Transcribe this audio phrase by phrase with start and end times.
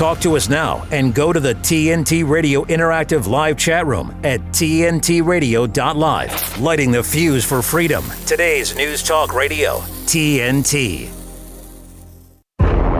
[0.00, 4.40] Talk to us now and go to the TNT Radio Interactive Live chat room at
[4.40, 6.58] TNTRadio.live.
[6.58, 8.02] Lighting the fuse for freedom.
[8.24, 11.10] Today's News Talk Radio, TNT.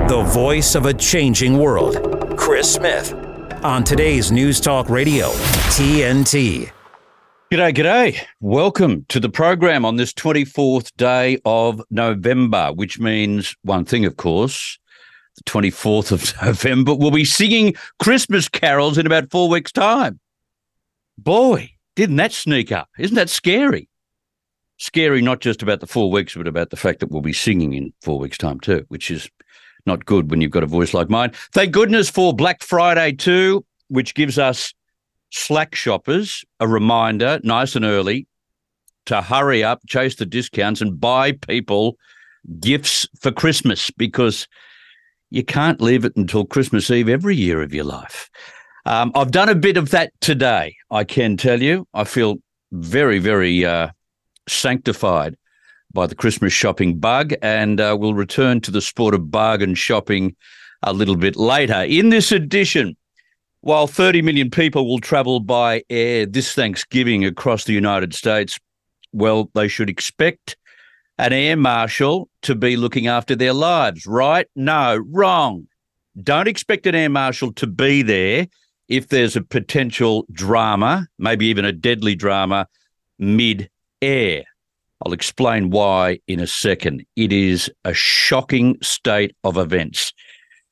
[0.08, 2.36] The voice of a changing world.
[2.36, 3.14] Chris Smith.
[3.64, 5.28] On today's News Talk Radio,
[5.70, 6.70] TNT.
[7.50, 8.20] G'day, g'day.
[8.40, 14.18] Welcome to the program on this 24th day of November, which means one thing, of
[14.18, 14.78] course.
[15.44, 20.20] The 24th of November, we'll be singing Christmas carols in about four weeks' time.
[21.18, 22.88] Boy, didn't that sneak up?
[22.98, 23.88] Isn't that scary?
[24.78, 27.74] Scary not just about the four weeks, but about the fact that we'll be singing
[27.74, 29.28] in four weeks' time too, which is
[29.86, 31.32] not good when you've got a voice like mine.
[31.52, 34.72] Thank goodness for Black Friday too, which gives us
[35.30, 38.26] Slack shoppers a reminder, nice and early,
[39.06, 41.96] to hurry up, chase the discounts, and buy people
[42.58, 44.48] gifts for Christmas because
[45.30, 48.28] you can't leave it until Christmas Eve every year of your life.
[48.86, 51.86] Um, I've done a bit of that today, I can tell you.
[51.94, 52.36] I feel
[52.72, 53.90] very, very uh,
[54.48, 55.36] sanctified
[55.92, 60.34] by the Christmas shopping bug, and uh, we'll return to the sport of bargain shopping
[60.82, 61.82] a little bit later.
[61.82, 62.96] In this edition,
[63.60, 68.58] while 30 million people will travel by air this Thanksgiving across the United States,
[69.12, 70.56] well, they should expect
[71.20, 74.46] an air marshal to be looking after their lives, right?
[74.56, 75.66] No, wrong.
[76.22, 78.46] Don't expect an air marshal to be there
[78.88, 82.66] if there's a potential drama, maybe even a deadly drama,
[83.18, 83.68] mid
[84.00, 84.44] air.
[85.04, 87.04] I'll explain why in a second.
[87.16, 90.12] It is a shocking state of events.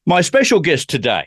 [0.06, 1.26] My special guest today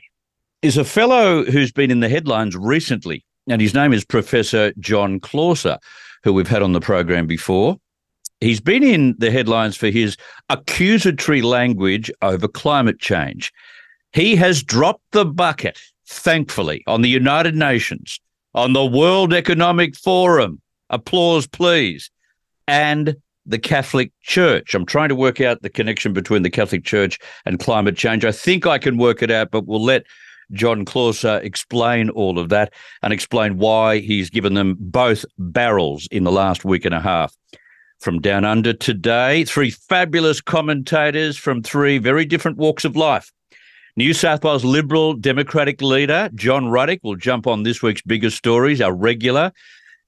[0.64, 5.20] is a fellow who's been in the headlines recently, and his name is Professor John
[5.20, 5.78] Clauser,
[6.24, 7.78] who we've had on the program before.
[8.42, 10.18] He's been in the headlines for his
[10.50, 13.54] accusatory language over climate change.
[14.14, 18.20] He has dropped the bucket, thankfully, on the United Nations,
[18.56, 20.60] on the World Economic Forum.
[20.90, 22.10] Applause, please.
[22.68, 23.16] And
[23.46, 24.74] the Catholic Church.
[24.74, 28.26] I'm trying to work out the connection between the Catholic Church and climate change.
[28.26, 30.04] I think I can work it out, but we'll let
[30.52, 36.24] John Clauser explain all of that and explain why he's given them both barrels in
[36.24, 37.36] the last week and a half.
[38.02, 43.32] From Down Under today, three fabulous commentators from three very different walks of life.
[43.96, 48.82] New South Wales Liberal Democratic leader John Ruddick will jump on this week's biggest stories,
[48.82, 49.52] our regular,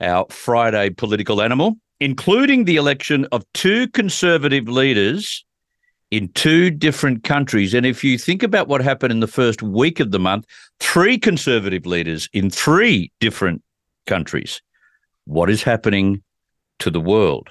[0.01, 5.45] our Friday political animal, including the election of two Conservative leaders
[6.09, 7.75] in two different countries.
[7.75, 10.47] And if you think about what happened in the first week of the month,
[10.79, 13.61] three conservative leaders in three different
[14.07, 14.63] countries.
[15.25, 16.23] What is happening
[16.79, 17.49] to the world?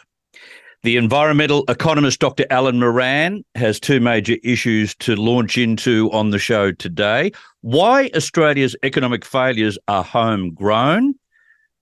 [0.85, 2.45] The environmental economist Dr.
[2.51, 7.31] Alan Moran has two major issues to launch into on the show today.
[7.61, 11.15] Why Australia's economic failures are homegrown.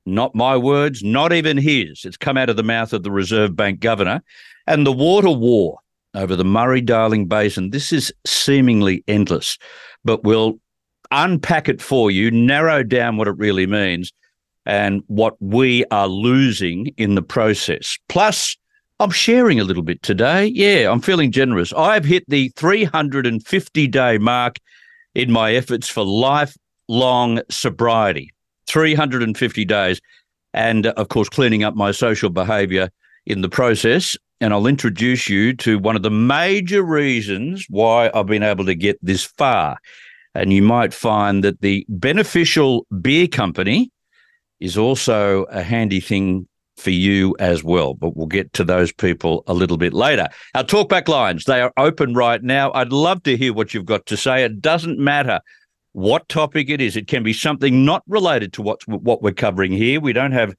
[0.04, 2.04] Not my words, not even his.
[2.04, 4.22] It's come out of the mouth of the Reserve Bank governor.
[4.66, 5.78] And the water war
[6.14, 7.70] over the Murray Darling Basin.
[7.70, 9.56] This is seemingly endless,
[10.04, 10.60] but we'll
[11.10, 14.12] unpack it for you, narrow down what it really means,
[14.66, 17.96] and what we are losing in the process.
[18.10, 18.58] Plus,
[19.00, 20.44] I'm sharing a little bit today.
[20.48, 21.72] Yeah, I'm feeling generous.
[21.72, 24.56] I've hit the 350 day mark
[25.14, 28.30] in my efforts for lifelong sobriety
[28.68, 30.02] 350 days.
[30.52, 32.90] And uh, of course, cleaning up my social behavior
[33.24, 38.26] in the process and I'll introduce you to one of the major reasons why I've
[38.26, 39.78] been able to get this far.
[40.34, 43.90] And you might find that the beneficial beer company
[44.60, 46.46] is also a handy thing
[46.80, 47.94] for you as well.
[47.94, 50.28] But we'll get to those people a little bit later.
[50.54, 52.72] Our talkback lines, they are open right now.
[52.72, 54.44] I'd love to hear what you've got to say.
[54.44, 55.40] It doesn't matter
[55.92, 56.96] what topic it is.
[56.96, 60.00] It can be something not related to what's, what we're covering here.
[60.00, 60.54] We don't have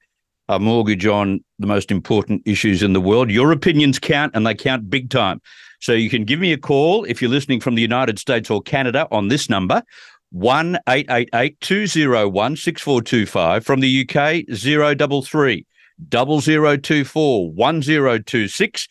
[0.48, 3.30] a mortgage on the most important issues in the world.
[3.30, 5.40] Your opinions count and they count big time.
[5.80, 8.62] So you can give me a call if you're listening from the United States or
[8.62, 9.82] Canada on this number.
[10.30, 15.66] 1 201 6425 from the UK 033
[16.10, 18.88] 0024 1026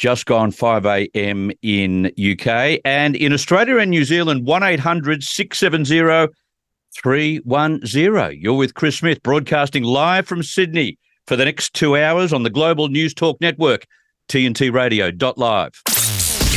[0.00, 1.50] just gone 5 a.m.
[1.60, 6.32] in UK and in Australia and New Zealand 1 800 670
[6.94, 8.38] 310.
[8.40, 12.50] You're with Chris Smith, broadcasting live from Sydney for the next two hours on the
[12.50, 13.86] Global News Talk Network,
[14.28, 15.82] TNTRadio.live.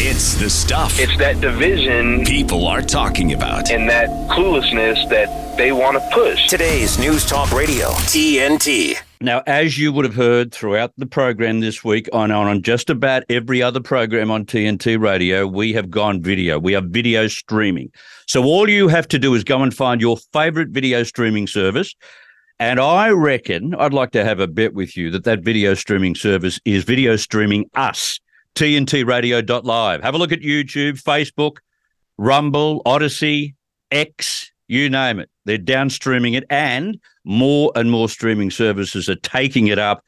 [0.06, 1.00] It's the stuff.
[1.00, 3.72] It's that division people are talking about.
[3.72, 6.48] And that cluelessness that they want to push.
[6.48, 8.98] Today's News Talk Radio, TNT.
[9.24, 13.24] Now, as you would have heard throughout the program this week, on on just about
[13.30, 16.60] every other program on TNT Radio, we have gone video.
[16.60, 17.90] We are video streaming.
[18.28, 21.96] So all you have to do is go and find your favorite video streaming service.
[22.60, 26.16] And I reckon I'd like to have a bet with you that that video streaming
[26.16, 28.20] service is video streaming us,
[28.56, 30.04] TNTRadio.live.
[30.04, 31.60] Have a look at YouTube, Facebook,
[32.18, 33.56] Rumble, Odysee,
[33.90, 35.30] X, you name it.
[35.46, 40.04] They're downstreaming it, and more and more streaming services are taking it up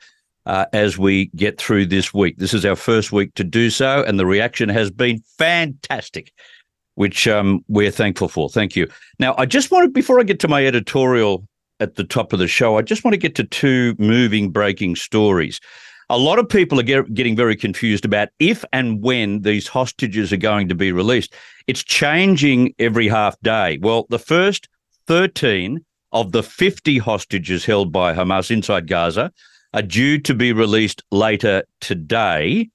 [0.45, 2.37] uh, as we get through this week.
[2.37, 6.31] This is our first week to do so, and the reaction has been fantastic,
[6.95, 8.49] which um, we're thankful for.
[8.49, 8.87] Thank you.
[9.19, 11.47] Now, I just wanted, before I get to my editorial
[11.79, 14.95] at the top of the show, I just want to get to two moving, breaking
[14.95, 15.59] stories.
[16.09, 20.31] A lot of people are get, getting very confused about if and when these hostages
[20.31, 21.33] are going to be released.
[21.67, 23.79] It's changing every half day.
[23.81, 24.69] Well, the first
[25.07, 29.31] 13 of the 50 hostages held by Hamas inside Gaza
[29.73, 32.69] are due to be released later today.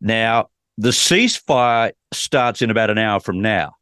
[0.00, 3.72] Now, the ceasefire starts in about an hour from now.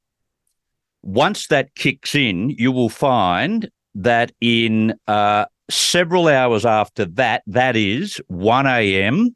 [1.02, 7.76] Once that kicks in, you will find that in uh, several hours after that, that
[7.76, 9.34] is 1 a.m.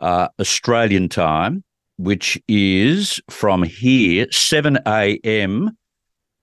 [0.00, 1.64] Uh, Australian time,
[1.96, 5.76] which is from here, 7 a.m.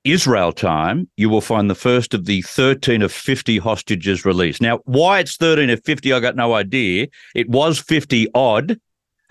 [0.03, 4.61] Israel time, you will find the first of the 13 of 50 hostages released.
[4.61, 7.07] Now, why it's 13 of 50, I got no idea.
[7.35, 8.79] It was 50 odd,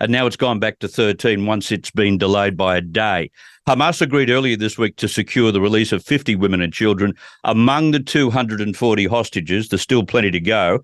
[0.01, 3.29] and now it's gone back to 13 once it's been delayed by a day.
[3.69, 7.13] Hamas agreed earlier this week to secure the release of 50 women and children
[7.43, 9.69] among the 240 hostages.
[9.69, 10.79] There's still plenty to go.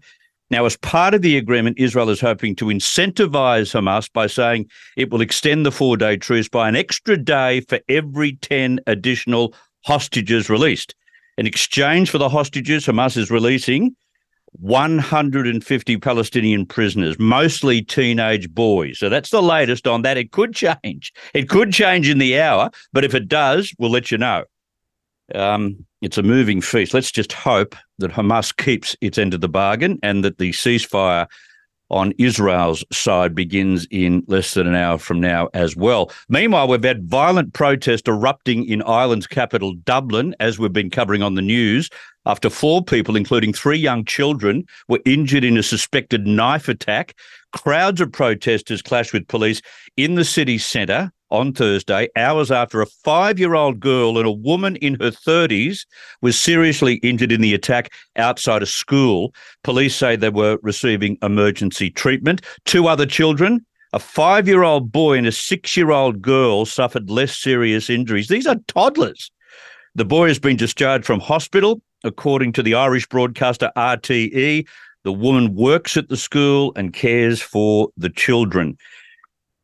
[0.52, 5.10] Now, as part of the agreement, Israel is hoping to incentivize Hamas by saying it
[5.10, 10.48] will extend the four day truce by an extra day for every 10 additional hostages
[10.48, 10.94] released.
[11.40, 13.96] In exchange for the hostages, Hamas is releasing
[14.60, 19.00] 150 Palestinian prisoners, mostly teenage boys.
[19.00, 20.18] So that's the latest on that.
[20.18, 21.14] It could change.
[21.34, 24.44] It could change in the hour, but if it does, we'll let you know.
[25.36, 26.94] Um, it's a moving feast.
[26.94, 31.28] Let's just hope that Hamas keeps its end of the bargain and that the ceasefire
[31.90, 36.12] on Israel's side begins in less than an hour from now as well.
[36.28, 41.36] Meanwhile, we've had violent protest erupting in Ireland's capital, Dublin, as we've been covering on
[41.36, 41.90] the news,
[42.28, 47.16] after four people, including three young children, were injured in a suspected knife attack.
[47.54, 49.62] Crowds of protesters clashed with police
[49.96, 54.32] in the city centre on Thursday, hours after a five year old girl and a
[54.32, 55.86] woman in her 30s
[56.22, 59.34] was seriously injured in the attack outside a school.
[59.64, 62.42] Police say they were receiving emergency treatment.
[62.66, 67.10] Two other children, a five year old boy and a six year old girl, suffered
[67.10, 68.28] less serious injuries.
[68.28, 69.32] These are toddlers.
[69.96, 74.68] The boy has been discharged from hospital, according to the Irish broadcaster RTE.
[75.04, 78.78] The woman works at the school and cares for the children.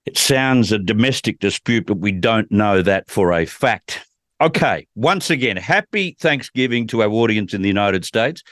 [0.06, 4.06] It sounds a domestic dispute, but we don't know that for a fact.
[4.42, 8.44] Okay, once again, happy Thanksgiving to our audience in the United States.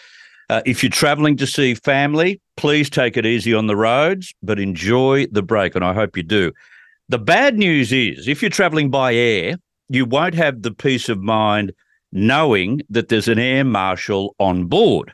[0.49, 4.59] Uh, if you're traveling to see family, please take it easy on the roads, but
[4.59, 6.51] enjoy the break, and I hope you do.
[7.09, 9.55] The bad news is if you're traveling by air,
[9.89, 11.73] you won't have the peace of mind
[12.11, 15.13] knowing that there's an air marshal on board.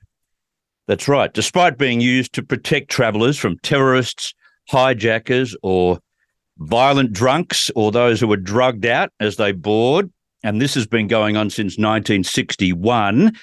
[0.88, 1.34] That's right.
[1.34, 4.34] Despite being used to protect travelers from terrorists,
[4.70, 6.00] hijackers, or
[6.60, 10.12] violent drunks or those who were drugged out as they board,
[10.44, 13.34] and this has been going on since 1961,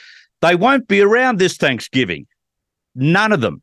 [0.40, 2.26] they won't be around this Thanksgiving.
[2.94, 3.62] None of them.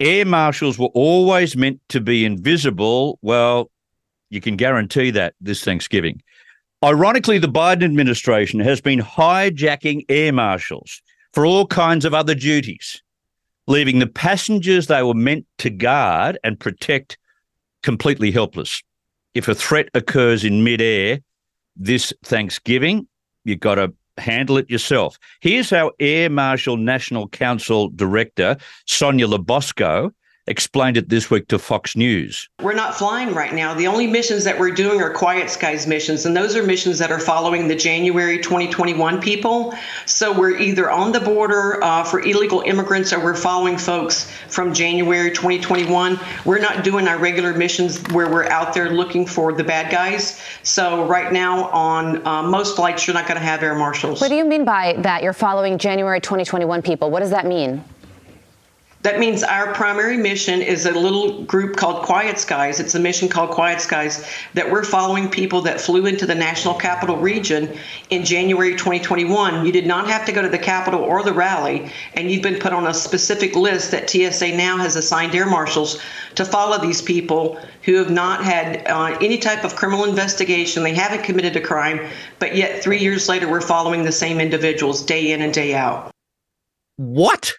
[0.00, 3.18] Air marshals were always meant to be invisible.
[3.20, 3.70] Well,
[4.30, 6.22] you can guarantee that this Thanksgiving.
[6.84, 13.02] Ironically, the Biden administration has been hijacking air marshals for all kinds of other duties,
[13.66, 17.18] leaving the passengers they were meant to guard and protect
[17.82, 18.80] completely helpless.
[19.34, 21.18] If a threat occurs in midair
[21.74, 23.08] this Thanksgiving,
[23.44, 25.18] you've got to handle it yourself.
[25.40, 28.56] Here's how Air Marshal National Council Director
[28.86, 30.12] Sonya LaBosco
[30.48, 32.48] explained it this week to Fox News.
[32.62, 33.74] We're not flying right now.
[33.74, 37.10] The only missions that we're doing are quiet skies missions, and those are missions that
[37.10, 39.74] are following the January 2021 people.
[40.06, 44.74] So we're either on the border uh, for illegal immigrants or we're following folks from
[44.74, 46.18] January 2021.
[46.44, 50.40] We're not doing our regular missions where we're out there looking for the bad guys.
[50.62, 54.20] So right now, on uh, most flights, you're not going to have air marshals.
[54.20, 55.22] What do you mean by that?
[55.22, 57.10] You're following January 2021 people.
[57.10, 57.84] What does that mean?
[59.08, 62.78] That means our primary mission is a little group called Quiet Skies.
[62.78, 64.22] It's a mission called Quiet Skies
[64.52, 67.74] that we're following people that flew into the National Capital Region
[68.10, 69.64] in January 2021.
[69.64, 72.58] You did not have to go to the Capitol or the rally, and you've been
[72.58, 76.02] put on a specific list that TSA now has assigned air marshals
[76.34, 80.82] to follow these people who have not had uh, any type of criminal investigation.
[80.82, 82.06] They haven't committed a crime,
[82.40, 86.10] but yet three years later, we're following the same individuals day in and day out.
[86.96, 87.54] What?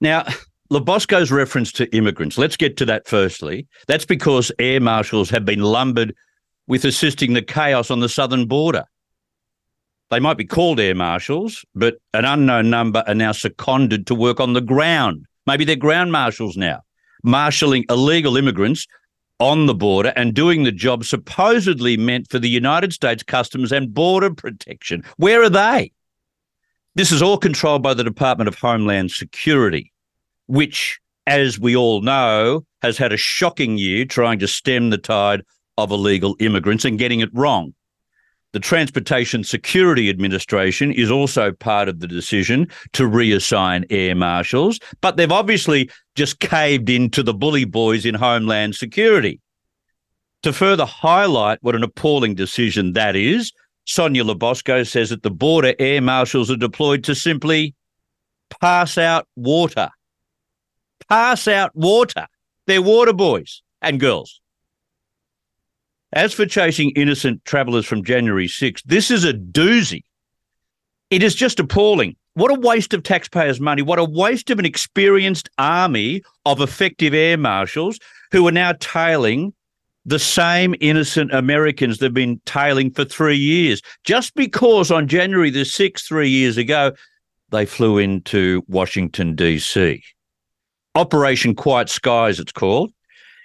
[0.00, 0.24] Now,
[0.70, 3.66] LaBosco's reference to immigrants, let's get to that firstly.
[3.86, 6.14] That's because air marshals have been lumbered
[6.66, 8.84] with assisting the chaos on the southern border.
[10.10, 14.40] They might be called air marshals, but an unknown number are now seconded to work
[14.40, 15.26] on the ground.
[15.46, 16.80] Maybe they're ground marshals now,
[17.22, 18.86] marshalling illegal immigrants
[19.38, 23.92] on the border and doing the job supposedly meant for the United States Customs and
[23.92, 25.02] Border Protection.
[25.16, 25.92] Where are they?
[26.96, 29.92] This is all controlled by the Department of Homeland Security,
[30.46, 35.42] which, as we all know, has had a shocking year trying to stem the tide
[35.76, 37.74] of illegal immigrants and getting it wrong.
[38.52, 45.18] The Transportation Security Administration is also part of the decision to reassign air marshals, but
[45.18, 49.38] they've obviously just caved into the bully boys in Homeland Security.
[50.44, 53.52] To further highlight what an appalling decision that is,
[53.86, 57.74] Sonya LaBosco says that the border air marshals are deployed to simply
[58.60, 59.88] pass out water.
[61.08, 62.26] Pass out water.
[62.66, 64.40] They're water boys and girls.
[66.12, 70.02] As for chasing innocent travellers from January 6th, this is a doozy.
[71.10, 72.16] It is just appalling.
[72.34, 73.82] What a waste of taxpayers' money.
[73.82, 77.98] What a waste of an experienced army of effective air marshals
[78.32, 79.54] who are now tailing
[80.06, 83.82] the same innocent Americans they've been tailing for three years.
[84.04, 86.92] Just because on January the 6th, three years ago,
[87.50, 90.02] they flew into Washington, D.C.
[90.94, 92.92] Operation Quiet Skies, it's called.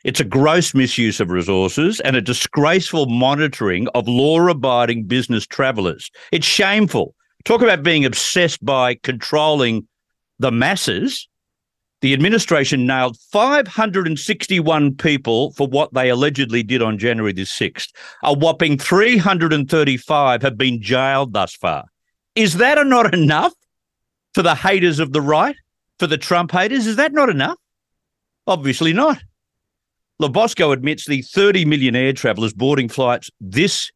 [0.03, 6.09] It's a gross misuse of resources and a disgraceful monitoring of law abiding business travellers.
[6.31, 7.13] It's shameful.
[7.43, 9.87] Talk about being obsessed by controlling
[10.39, 11.27] the masses.
[12.01, 17.89] The administration nailed 561 people for what they allegedly did on January the 6th.
[18.23, 21.85] A whopping 335 have been jailed thus far.
[22.35, 23.53] Is that not enough
[24.33, 25.55] for the haters of the right,
[25.99, 26.87] for the Trump haters?
[26.87, 27.57] Is that not enough?
[28.47, 29.21] Obviously not.
[30.19, 33.91] LaBosco admits the 30 million air travellers boarding flights this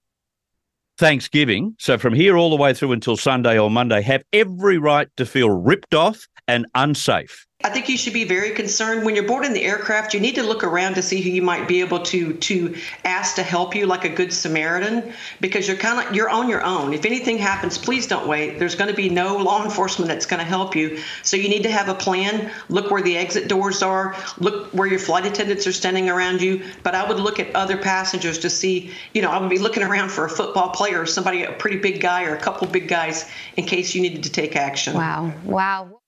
[0.98, 5.10] Thanksgiving, so from here all the way through until Sunday or Monday, have every right
[5.18, 7.46] to feel ripped off and unsafe.
[7.66, 10.14] I think you should be very concerned when you're boarding the aircraft.
[10.14, 13.38] You need to look around to see who you might be able to to ask
[13.38, 16.94] to help you, like a good Samaritan, because you're kind of you're on your own.
[16.94, 18.60] If anything happens, please don't wait.
[18.60, 21.00] There's going to be no law enforcement that's going to help you.
[21.24, 22.52] So you need to have a plan.
[22.70, 24.16] Look where the exit doors are.
[24.38, 26.64] Look where your flight attendants are standing around you.
[26.84, 28.92] But I would look at other passengers to see.
[29.16, 31.78] You know, I would be looking around for a football player or somebody, a pretty
[31.78, 34.94] big guy or a couple big guys, in case you needed to take action.
[34.94, 35.34] Wow!
[35.46, 36.02] Wow!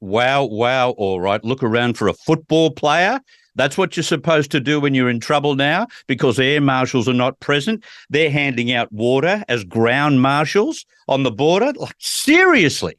[0.00, 1.44] Wow, wow, all right.
[1.44, 3.20] Look around for a football player.
[3.56, 7.14] That's what you're supposed to do when you're in trouble now because air marshals are
[7.14, 7.84] not present.
[8.08, 11.72] They're handing out water as ground marshals on the border.
[11.74, 12.96] Like, seriously.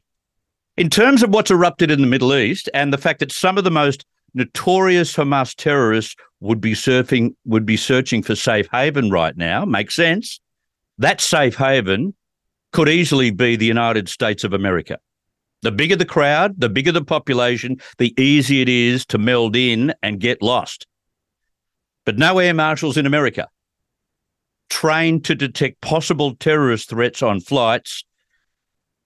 [0.76, 3.64] In terms of what's erupted in the Middle East and the fact that some of
[3.64, 4.04] the most
[4.34, 9.94] notorious Hamas terrorists would be surfing would be searching for safe haven right now, makes
[9.94, 10.40] sense.
[10.98, 12.14] That safe haven
[12.72, 14.98] could easily be the United States of America.
[15.62, 19.92] The bigger the crowd, the bigger the population, the easier it is to meld in
[20.02, 20.86] and get lost.
[22.06, 23.48] But no air marshals in America
[24.70, 28.04] trained to detect possible terrorist threats on flights.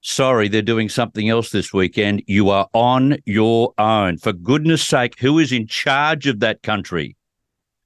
[0.02, 2.22] Sorry, they're doing something else this weekend.
[2.26, 4.18] You are on your own.
[4.18, 7.16] For goodness sake, who is in charge of that country?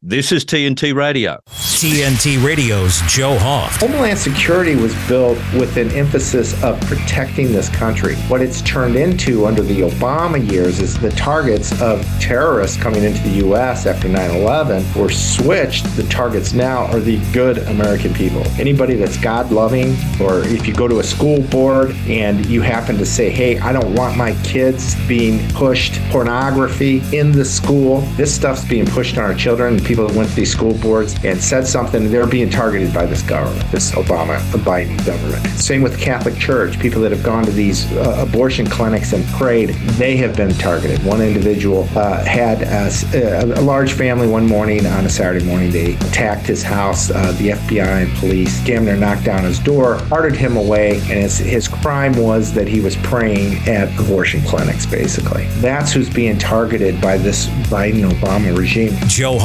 [0.01, 1.41] This is TNT Radio.
[1.49, 3.81] TNT Radio's Joe Hoft.
[3.81, 8.15] Homeland Security was built with an emphasis of protecting this country.
[8.29, 13.21] What it's turned into under the Obama years is the targets of terrorists coming into
[13.25, 13.87] the U.S.
[13.87, 15.85] after 9 11 were switched.
[15.97, 18.47] The targets now are the good American people.
[18.61, 22.97] Anybody that's God loving, or if you go to a school board and you happen
[22.99, 28.33] to say, hey, I don't want my kids being pushed pornography in the school, this
[28.33, 31.67] stuff's being pushed on our children people that went to these school boards and said
[31.67, 35.45] something, they're being targeted by this government, this Obama Biden government.
[35.59, 36.79] Same with the Catholic Church.
[36.79, 41.03] People that have gone to these uh, abortion clinics and prayed, they have been targeted.
[41.05, 45.71] One individual uh, had a, a, large family one morning on a Saturday morning.
[45.71, 47.11] They attacked his house.
[47.11, 49.97] Uh, the FBI and police damn near knocked down his door.
[50.09, 54.85] carted him away, and his, his crime was that he was praying at abortion clinics,
[54.85, 55.47] basically.
[55.61, 58.93] That's who's being targeted by this Biden Obama regime.
[59.07, 59.39] Joe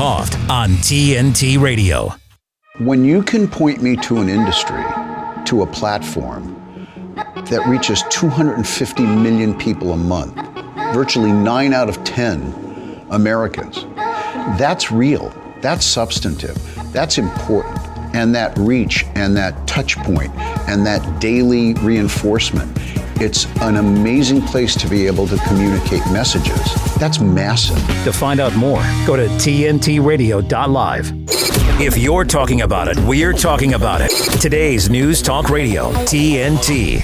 [0.49, 2.13] On TNT Radio.
[2.79, 4.83] When you can point me to an industry,
[5.45, 6.55] to a platform
[7.15, 10.35] that reaches 250 million people a month,
[10.93, 13.85] virtually nine out of 10 Americans,
[14.57, 16.57] that's real, that's substantive,
[16.91, 17.79] that's important
[18.13, 20.33] and that reach and that touch point
[20.69, 22.77] and that daily reinforcement.
[23.23, 26.59] It's an amazing place to be able to communicate messages.
[26.95, 27.77] That's massive.
[28.03, 31.11] To find out more, go to tntradio.live.
[31.79, 34.11] If you're talking about it, we're talking about it.
[34.41, 37.01] Today's News Talk Radio, TNT.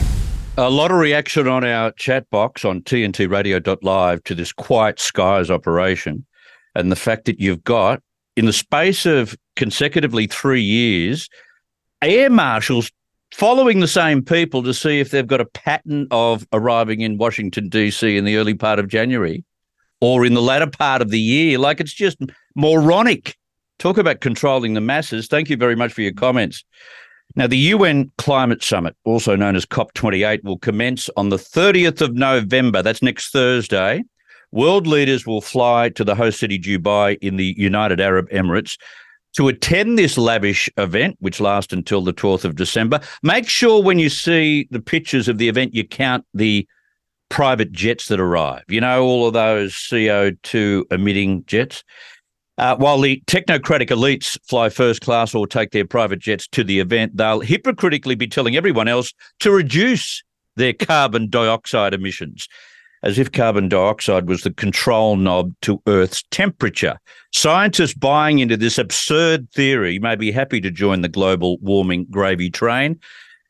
[0.57, 6.25] A lot of reaction on our chat box on tntradio.live to this Quiet Skies operation
[6.75, 8.01] and the fact that you've got,
[8.35, 11.29] in the space of consecutively three years,
[12.01, 12.91] air marshals
[13.31, 17.69] following the same people to see if they've got a pattern of arriving in Washington,
[17.69, 18.17] D.C.
[18.17, 19.43] in the early part of January
[20.01, 21.57] or in the latter part of the year.
[21.57, 22.17] Like it's just
[22.55, 23.35] moronic.
[23.77, 25.27] Talk about controlling the masses.
[25.27, 26.63] Thank you very much for your comments.
[27.35, 32.15] Now, the UN Climate Summit, also known as COP28, will commence on the 30th of
[32.15, 32.81] November.
[32.81, 34.03] That's next Thursday.
[34.51, 38.77] World leaders will fly to the host city, Dubai, in the United Arab Emirates
[39.35, 43.99] to attend this lavish event, which lasts until the 12th of December, make sure when
[43.99, 46.67] you see the pictures of the event, you count the
[47.29, 48.63] private jets that arrive.
[48.67, 51.83] You know, all of those CO2 emitting jets.
[52.57, 56.79] Uh, while the technocratic elites fly first class or take their private jets to the
[56.79, 60.21] event, they'll hypocritically be telling everyone else to reduce
[60.57, 62.49] their carbon dioxide emissions
[63.03, 66.99] as if carbon dioxide was the control knob to Earth's temperature.
[67.33, 72.49] Scientists buying into this absurd theory may be happy to join the global warming gravy
[72.49, 72.99] train.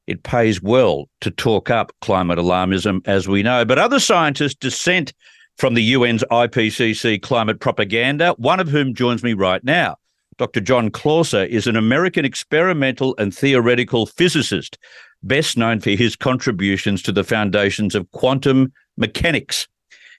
[0.08, 3.64] It pays well to talk up climate alarmism, as we know.
[3.66, 5.14] But other scientists dissent
[5.58, 9.98] from the UN's IPCC climate propaganda, one of whom joins me right now.
[10.40, 10.62] Dr.
[10.62, 14.78] John Clauser is an American experimental and theoretical physicist,
[15.22, 19.68] best known for his contributions to the foundations of quantum mechanics.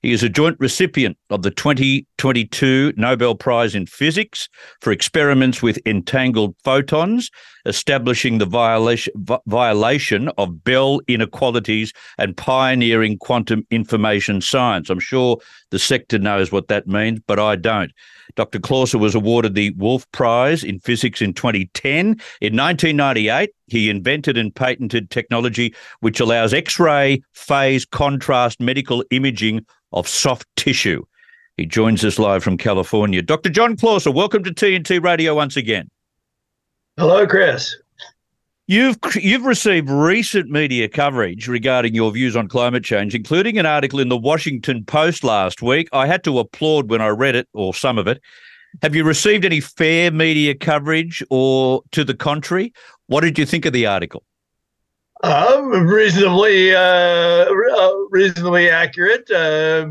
[0.02, 4.46] He is a joint recipient of the 2022 Nobel Prize in Physics
[4.82, 7.30] for experiments with entangled photons,
[7.64, 9.14] establishing the violation,
[9.46, 14.90] violation of Bell inequalities and pioneering quantum information science.
[14.90, 15.38] I'm sure
[15.70, 17.92] the sector knows what that means, but I don't.
[18.36, 18.58] Dr.
[18.58, 22.06] Clauser was awarded the Wolf Prize in Physics in 2010.
[22.40, 29.64] In 1998, he invented and patented technology which allows X ray phase contrast medical imaging
[29.92, 31.04] of soft tissue.
[31.56, 33.22] He joins us live from California.
[33.22, 33.50] Dr.
[33.50, 35.90] John Clauser, welcome to TNT Radio once again.
[36.96, 37.76] Hello, Chris.
[38.70, 43.98] You've you've received recent media coverage regarding your views on climate change, including an article
[43.98, 45.88] in the Washington Post last week.
[45.92, 48.22] I had to applaud when I read it, or some of it.
[48.80, 52.72] Have you received any fair media coverage, or to the contrary?
[53.08, 54.22] What did you think of the article?
[55.24, 59.28] Um, reasonably, uh, uh, reasonably accurate.
[59.32, 59.88] Uh,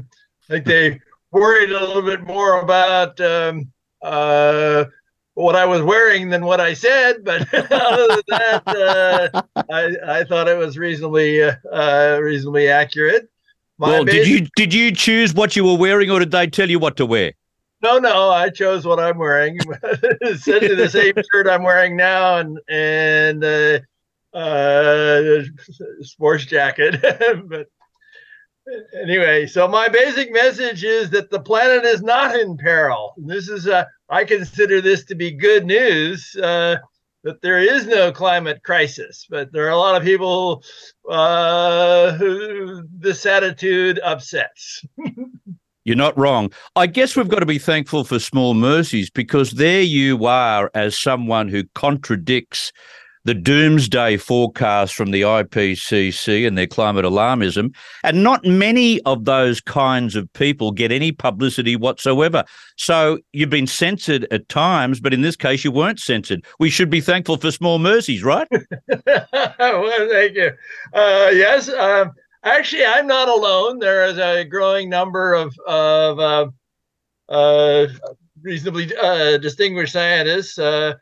[0.48, 4.86] I think they worried a little bit more about um, uh,
[5.40, 10.24] what I was wearing than what I said, but other than that, uh, I, I
[10.26, 13.30] thought it was reasonably uh, reasonably accurate.
[13.78, 16.48] My well, basic- did you did you choose what you were wearing, or did they
[16.48, 17.34] tell you what to wear?
[17.82, 19.58] No, no, I chose what I'm wearing.
[20.22, 23.80] Essentially the same shirt I'm wearing now, and and uh,
[24.38, 25.44] uh,
[26.02, 27.00] sports jacket,
[27.48, 27.68] but
[29.02, 33.14] anyway, so my basic message is that the planet is not in peril.
[33.18, 36.78] This is, uh, I consider this to be good news uh,
[37.24, 40.64] that there is no climate crisis, but there are a lot of people
[41.10, 44.84] uh, who this attitude upsets.
[45.86, 46.52] You're not wrong.
[46.76, 50.98] I guess we've got to be thankful for small mercies because there you are as
[50.98, 52.72] someone who contradicts
[53.26, 57.74] the doomsday forecast from the IPCC and their climate alarmism.
[58.04, 62.44] And not many of those kinds of people get any publicity whatsoever.
[62.78, 66.46] So you've been censored at times, but in this case, you weren't censored.
[66.60, 68.48] We should be thankful for small mercies, right?
[69.06, 70.52] well, thank you.
[70.94, 71.70] Uh, yes.
[71.70, 72.06] Uh,
[72.44, 73.80] actually, I'm not alone.
[73.80, 76.48] There is a growing number of, of uh,
[77.32, 77.88] uh
[78.42, 80.94] reasonably uh, distinguished scientists uh,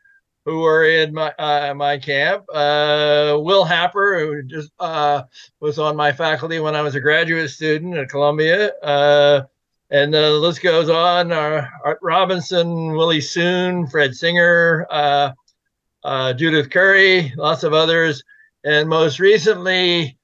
[0.48, 2.44] who were in my uh, my camp.
[2.52, 5.24] Uh, Will Happer, who just uh,
[5.60, 9.42] was on my faculty when I was a graduate student at Columbia, uh,
[9.90, 11.32] and the list goes on.
[11.32, 18.24] Uh, Art Robinson, Willie Soon, Fred Singer, uh, Judith Curry, lots of others.
[18.64, 20.16] and most recently,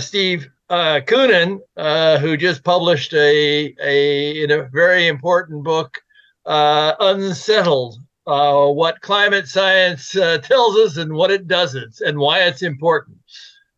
[0.00, 6.02] Steve uh, who just published a, a, a very important book,
[6.44, 12.40] uh, Unsettled, uh, what climate science uh, tells us and what it doesn't, and why
[12.40, 13.16] it's important.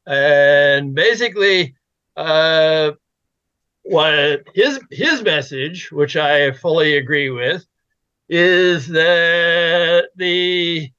[0.06, 1.76] And basically,
[2.16, 2.92] uh,
[3.82, 7.64] what his his message, which I fully agree with,
[8.28, 10.90] is that the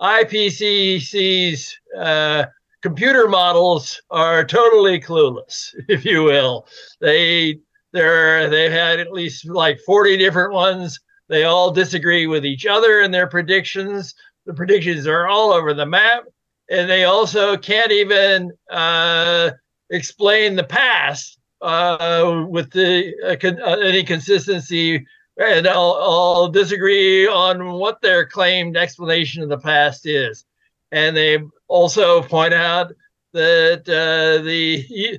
[0.00, 2.44] IPCC's uh,
[2.82, 6.68] computer models are totally clueless, if you will.
[7.00, 7.58] They
[7.92, 11.00] they're they've had at least like 40 different ones.
[11.32, 14.14] They all disagree with each other in their predictions.
[14.44, 16.24] The predictions are all over the map,
[16.70, 19.52] and they also can't even uh,
[19.88, 25.06] explain the past uh, with the uh, con- uh, any consistency
[25.38, 30.44] and I'll, I'll, disagree on what their claimed explanation of the past is.
[30.90, 32.92] And they also point out
[33.32, 35.18] that uh, the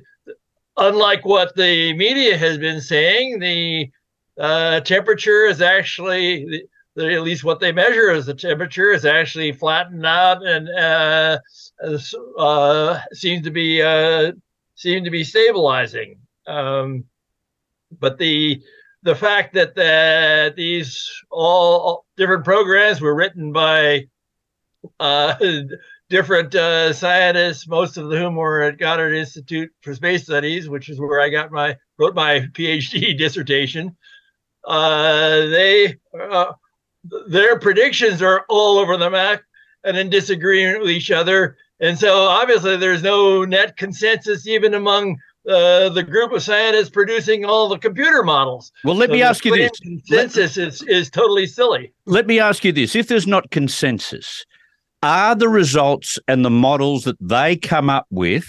[0.76, 3.90] unlike what the media has been saying, the
[4.38, 6.64] uh, temperature is actually
[6.96, 11.38] at least what they measure is the temperature is actually flattened out and uh,
[12.38, 14.32] uh seems to be uh,
[14.76, 16.18] seem to be stabilizing.
[16.46, 17.04] Um,
[17.98, 18.62] but the
[19.02, 24.06] the fact that the, these all different programs were written by
[24.98, 25.34] uh,
[26.10, 30.98] different uh, scientists, most of whom were at Goddard Institute for Space Studies, which is
[30.98, 33.96] where I got my wrote my PhD dissertation.
[34.66, 36.52] Uh, they uh,
[37.28, 39.42] their predictions are all over the map
[39.84, 45.18] and in disagreement with each other, and so obviously there's no net consensus even among
[45.48, 48.72] uh, the group of scientists producing all the computer models.
[48.84, 51.92] Well, let so me ask you this: consensus let, is is totally silly.
[52.06, 54.46] Let me ask you this: if there's not consensus,
[55.02, 58.46] are the results and the models that they come up with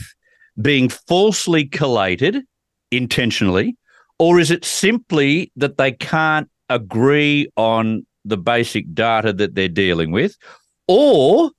[0.62, 2.43] being falsely collated
[2.91, 3.75] intentionally,
[4.19, 10.12] or is it simply that they can't agree on the basic data that they're dealing
[10.12, 10.38] with,
[10.88, 11.51] or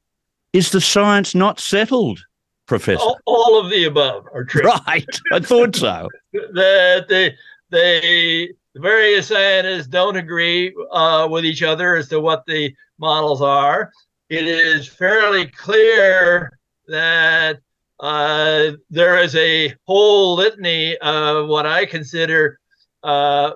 [0.52, 2.20] is the science not settled?
[2.66, 3.00] Professor?
[3.00, 4.62] All, all of the above are true.
[4.86, 5.06] Right.
[5.32, 6.08] I thought so.
[6.32, 7.34] that they,
[7.70, 13.40] they, the various scientists don't agree uh, with each other as to what the models
[13.40, 13.92] are.
[14.28, 16.50] It is fairly clear
[16.88, 17.60] that
[18.00, 22.58] uh, there is a whole litany of what I consider
[23.02, 23.52] uh,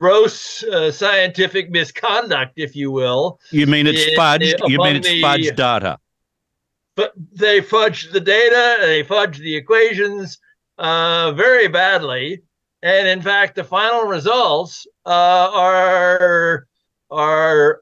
[0.00, 3.40] gross uh, scientific misconduct, if you will.
[3.50, 4.68] You mean it's fudged?
[4.68, 5.98] You mean it's fudged data?
[6.98, 10.40] but they fudged the data, they fudged the equations
[10.78, 12.42] uh, very badly.
[12.82, 16.66] And in fact, the final results uh, are
[17.08, 17.80] are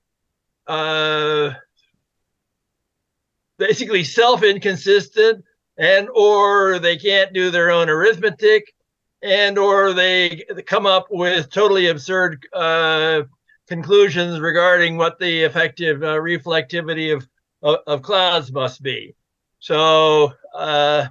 [3.58, 5.44] basically self-inconsistent,
[5.78, 8.74] and or they can't do their own arithmetic,
[9.22, 13.22] and or they come up with totally absurd uh,
[13.68, 17.26] conclusions regarding what the effective uh, reflectivity of
[17.62, 19.14] of, of clouds must be.
[19.58, 21.06] So, uh,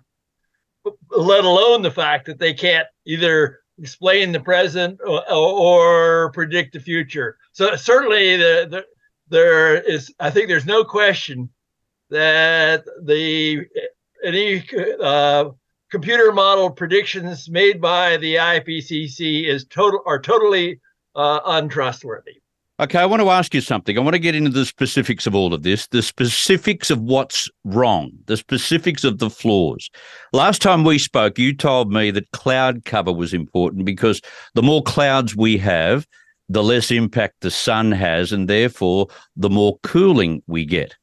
[1.11, 6.79] let alone the fact that they can't either explain the present or, or predict the
[6.79, 7.37] future.
[7.51, 8.85] So certainly, the, the,
[9.27, 10.13] there is.
[10.19, 11.49] I think there's no question
[12.09, 13.65] that the
[14.23, 14.63] any
[15.01, 15.49] uh,
[15.91, 20.79] computer model predictions made by the IPCC is total are totally
[21.15, 22.41] uh, untrustworthy.
[22.77, 23.97] Okay, I want to ask you something.
[23.97, 27.49] I want to get into the specifics of all of this, the specifics of what's
[27.63, 29.89] wrong, the specifics of the flaws.
[30.33, 34.19] Last time we spoke, you told me that cloud cover was important because
[34.55, 36.05] the more clouds we have,
[36.49, 40.95] the less impact the sun has, and therefore the more cooling we get.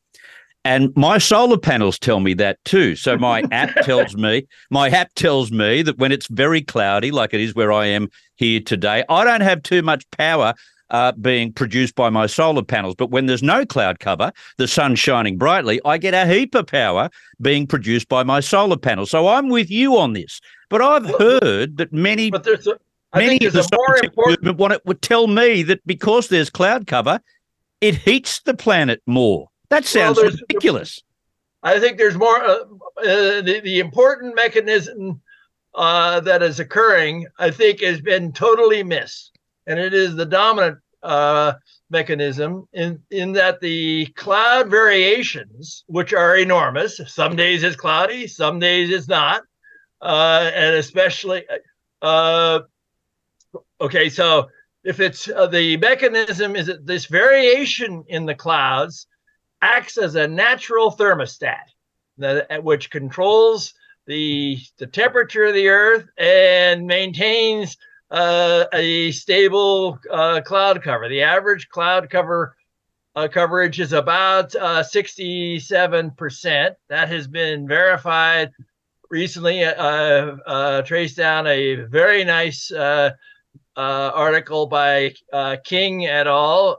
[0.65, 2.95] And my solar panels tell me that too.
[2.97, 7.35] So my app tells me, my app tells me that when it's very cloudy, like
[7.35, 10.55] it is where I am here today, I don't have too much power
[10.91, 12.95] uh, being produced by my solar panels.
[12.95, 16.67] But when there's no cloud cover, the sun's shining brightly, I get a heap of
[16.67, 17.09] power
[17.41, 19.11] being produced by my solar panels.
[19.11, 20.41] So I'm with you on this.
[20.69, 22.31] But I've heard that many.
[22.31, 22.79] But there's a,
[23.15, 26.87] many of the more important movement want it would tell me that because there's cloud
[26.87, 27.21] cover,
[27.81, 29.49] it heats the planet more.
[29.73, 31.03] That sounds well, ridiculous.
[31.63, 32.43] I think there's more.
[32.43, 32.65] Uh,
[32.99, 35.21] uh, the, the important mechanism
[35.75, 39.33] uh, that is occurring, I think, has been totally missed
[39.67, 41.55] and it is the dominant uh,
[41.91, 48.59] mechanism in, in that the cloud variations, which are enormous, some days it's cloudy, some
[48.59, 49.43] days it's not,
[50.01, 51.45] uh, and especially,
[52.01, 52.61] uh,
[53.81, 54.49] okay, so
[54.85, 59.07] if it's uh, the mechanism is this variation in the clouds
[59.63, 61.65] acts as a natural thermostat,
[62.19, 63.73] that, which controls
[64.07, 67.77] the the temperature of the Earth and maintains
[68.11, 71.09] uh, a stable uh, cloud cover.
[71.09, 72.57] The average cloud cover
[73.15, 76.71] uh, coverage is about 67%.
[76.71, 78.51] Uh, that has been verified
[79.11, 79.65] recently.
[79.65, 82.73] Uh, uh, traced down a very nice
[83.77, 85.15] article by
[85.65, 86.79] King et al.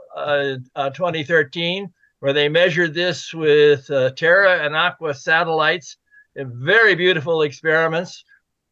[0.76, 5.98] 2013, where they measured this with Terra and Aqua satellites
[6.38, 8.24] very beautiful experiments.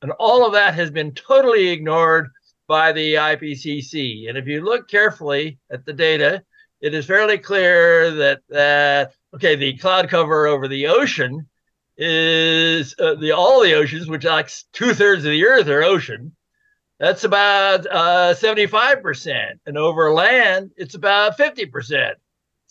[0.01, 2.29] And all of that has been totally ignored
[2.69, 4.29] by the IPCC.
[4.29, 6.43] And if you look carefully at the data,
[6.79, 11.49] it is fairly clear that that okay, the cloud cover over the ocean
[11.97, 16.33] is uh, the all the oceans, which like two thirds of the Earth are ocean.
[17.01, 22.13] That's about uh, 75%, and over land, it's about 50%.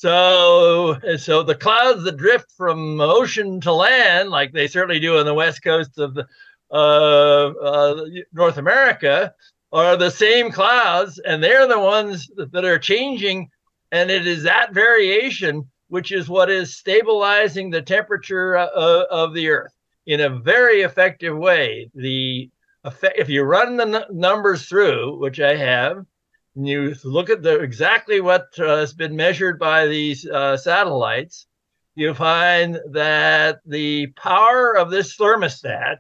[0.00, 5.26] So, so the clouds that drift from ocean to land, like they certainly do on
[5.26, 6.26] the west coast of the,
[6.70, 9.34] uh, uh, North America,
[9.72, 13.50] are the same clouds, and they're the ones that are changing.
[13.92, 19.50] And it is that variation which is what is stabilizing the temperature uh, of the
[19.50, 19.74] Earth
[20.06, 21.90] in a very effective way.
[21.94, 22.48] The
[22.84, 26.06] effect, if you run the n- numbers through, which I have,
[26.56, 31.46] and you look at the exactly what uh, has been measured by these uh, satellites,
[31.94, 35.98] you find that the power of this thermostat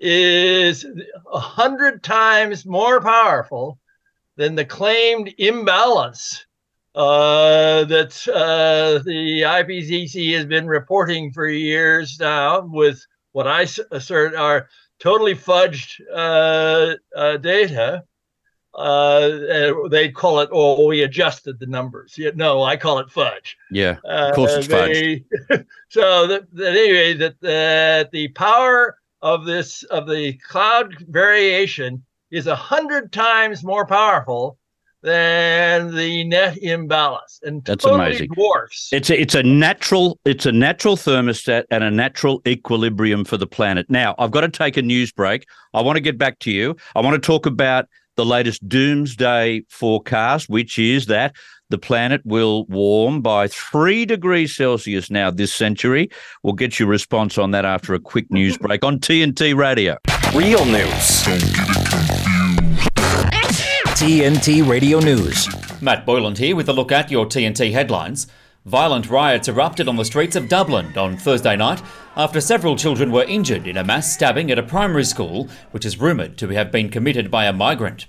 [0.00, 0.84] is
[1.32, 3.78] a hundred times more powerful
[4.36, 6.44] than the claimed imbalance
[6.94, 14.34] uh, that uh, the IPCC has been reporting for years now, with what I assert
[14.34, 18.04] are totally fudged uh, uh data
[18.74, 22.14] uh, they call it, oh, we adjusted the numbers.
[22.16, 23.56] Yeah, no, I call it fudge.
[23.70, 25.66] Yeah, of course it's uh, they, fudge.
[25.88, 32.46] so that, that anyway, that, that the power of this of the cloud variation is
[32.46, 34.58] a hundred times more powerful
[35.02, 38.28] than the net imbalance, and that's totally amazing.
[38.28, 38.88] Dwarfs.
[38.92, 43.46] It's a, it's a natural it's a natural thermostat and a natural equilibrium for the
[43.46, 43.90] planet.
[43.90, 45.46] Now I've got to take a news break.
[45.74, 46.76] I want to get back to you.
[46.94, 51.34] I want to talk about the latest doomsday forecast, which is that
[51.70, 56.10] the planet will warm by three degrees Celsius now this century.
[56.42, 59.96] We'll get your response on that after a quick news break on TNT Radio.
[60.34, 61.22] Real news.
[63.96, 65.48] TNT Radio News.
[65.80, 68.26] Matt Boyland here with a look at your TNT headlines.
[68.64, 71.82] Violent riots erupted on the streets of Dublin on Thursday night
[72.16, 75.98] after several children were injured in a mass stabbing at a primary school, which is
[75.98, 78.06] rumoured to have been committed by a migrant.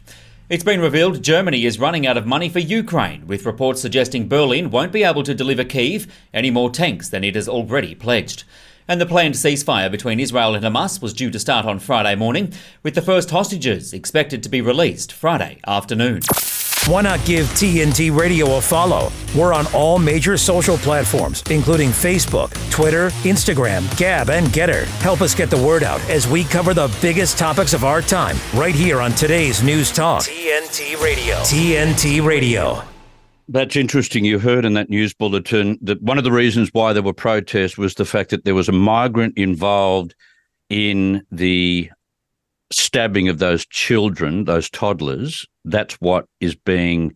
[0.50, 4.70] It's been revealed Germany is running out of money for Ukraine, with reports suggesting Berlin
[4.70, 8.44] won't be able to deliver Kiev any more tanks than it has already pledged.
[8.88, 12.54] And the planned ceasefire between Israel and Hamas was due to start on Friday morning,
[12.84, 16.22] with the first hostages expected to be released Friday afternoon.
[16.88, 19.10] Why not give TNT Radio a follow?
[19.38, 24.84] We're on all major social platforms, including Facebook, Twitter, Instagram, Gab, and Gettr.
[25.00, 28.36] Help us get the word out as we cover the biggest topics of our time
[28.54, 30.24] right here on today's News Talk.
[30.24, 31.36] TNT Radio.
[31.38, 32.84] TNT Radio.
[33.48, 34.26] That's interesting.
[34.26, 37.78] You heard in that news bulletin that one of the reasons why there were protests
[37.78, 40.16] was the fact that there was a migrant involved
[40.70, 41.90] in the
[42.72, 47.16] stabbing of those children, those toddlers, that's what is being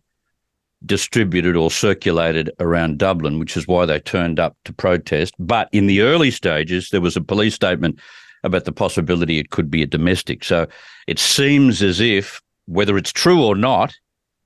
[0.86, 5.34] distributed or circulated around Dublin, which is why they turned up to protest.
[5.38, 7.98] But in the early stages, there was a police statement
[8.44, 10.44] about the possibility it could be a domestic.
[10.44, 10.68] So
[11.06, 13.92] it seems as if, whether it's true or not,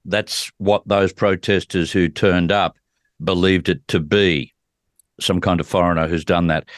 [0.05, 2.77] that's what those protesters who turned up
[3.23, 4.53] believed it to be
[5.21, 6.69] some kind of foreigner who's done that.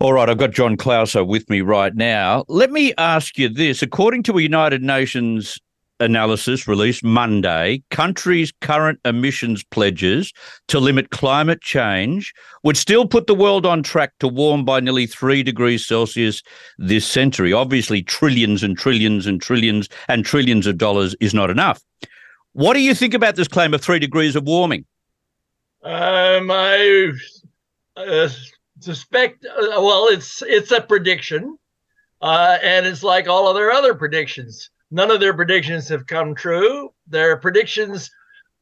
[0.00, 2.44] All right, I've got John Clauser with me right now.
[2.48, 3.80] Let me ask you this.
[3.80, 5.58] According to a United Nations
[6.00, 10.32] analysis released Monday, countries' current emissions pledges
[10.66, 15.06] to limit climate change would still put the world on track to warm by nearly
[15.06, 16.42] three degrees Celsius
[16.76, 17.52] this century.
[17.52, 21.80] Obviously, trillions and trillions and trillions and trillions of dollars is not enough.
[22.52, 24.84] What do you think about this claim of three degrees of warming?
[25.84, 27.12] Um, I
[27.96, 28.28] uh,
[28.80, 29.44] suspect.
[29.44, 31.56] Uh, well, it's it's a prediction,
[32.20, 34.70] uh, and it's like all other other predictions.
[34.90, 36.92] None of their predictions have come true.
[37.08, 38.10] Their predictions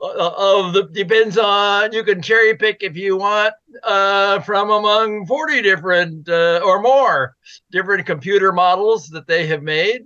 [0.03, 5.25] uh, of the depends on you can cherry pick if you want uh, from among
[5.27, 7.37] 40 different uh, or more
[7.71, 10.03] different computer models that they have made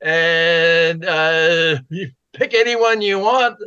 [0.00, 3.58] and uh, you pick any one you want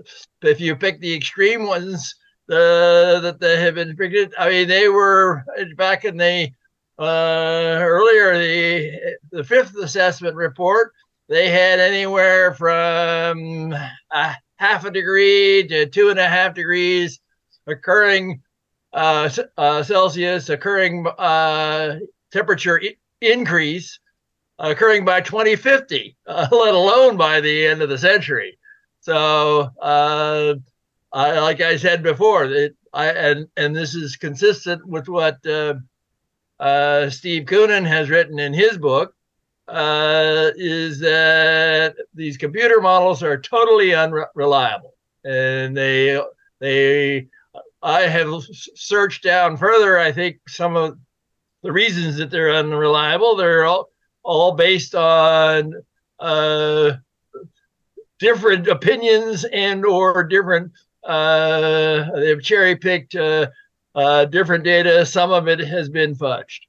[0.42, 2.16] if you pick the extreme ones
[2.48, 4.38] that they have been predicted.
[4.38, 5.44] I mean, they were
[5.76, 6.52] back in the
[7.00, 10.94] uh, earlier the the fifth assessment report.
[11.30, 13.74] They had anywhere from
[14.12, 17.20] a half a degree to two and a half degrees
[17.68, 18.42] occurring
[18.94, 22.00] uh, uh, Celsius occurring uh,
[22.32, 24.00] temperature I- increase
[24.60, 28.58] occurring by 2050, uh, let alone by the end of the century.
[29.02, 30.56] So, uh,
[31.14, 35.76] I, like I said before, it, I and and this is consistent with what uh,
[36.60, 39.14] uh, Steve Koonin has written in his book.
[39.68, 44.94] Uh, is that these computer models are totally unreliable,
[45.26, 46.22] and they
[46.60, 47.28] they
[47.82, 48.44] I have
[48.76, 50.00] searched down further.
[50.00, 50.98] I think some of
[51.64, 53.90] the reasons that they're unreliable they're all
[54.24, 55.74] all based on
[56.20, 56.92] uh,
[58.20, 60.72] different opinions and or different
[61.08, 63.48] uh, they've cherry picked uh,
[63.96, 65.06] uh, different data.
[65.06, 66.60] Some of it has been fudged.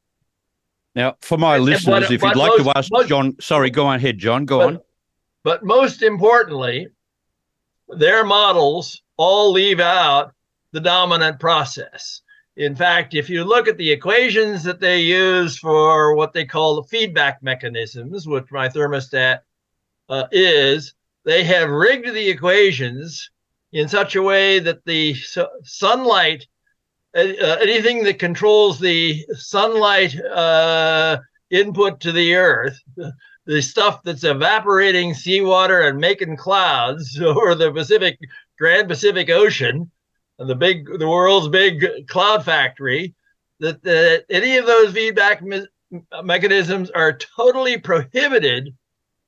[0.95, 3.97] Now, for my listeners, but, if you'd like to ask most, John, sorry, go on
[3.97, 4.81] ahead, John, go but, on.
[5.45, 6.89] But most importantly,
[7.89, 10.33] their models all leave out
[10.73, 12.23] the dominant process.
[12.57, 16.77] In fact, if you look at the equations that they use for what they call
[16.77, 19.41] the feedback mechanisms, which my thermostat
[20.09, 23.31] uh, is, they have rigged the equations
[23.73, 25.15] in such a way that the
[25.63, 26.47] sunlight,
[27.17, 31.19] uh, uh, anything that controls the sunlight uh,
[31.51, 32.79] input to the earth,
[33.47, 38.19] the stuff that's evaporating seawater and making clouds over the Pacific,
[38.59, 39.91] Grand Pacific Ocean,
[40.39, 43.15] and the big, the world's big cloud factory,
[43.61, 45.67] that, that any of those feedback me-
[46.23, 48.75] mechanisms are totally prohibited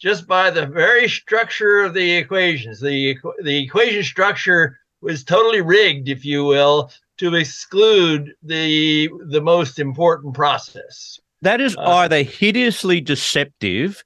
[0.00, 2.80] just by the very structure of the equations.
[2.80, 9.78] The, the equation structure was totally rigged, if you will, to exclude the the most
[9.78, 11.20] important process.
[11.42, 14.02] That is uh, either hideously deceptive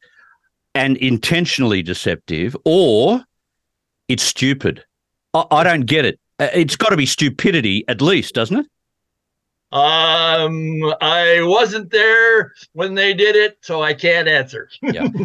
[0.74, 3.24] and intentionally deceptive, or
[4.08, 4.84] it's stupid.
[5.32, 6.18] I, I don't get it.
[6.40, 8.66] Uh, it's got to be stupidity, at least, doesn't it?
[9.74, 14.68] Um, I wasn't there when they did it, so I can't answer.
[14.82, 15.08] yeah.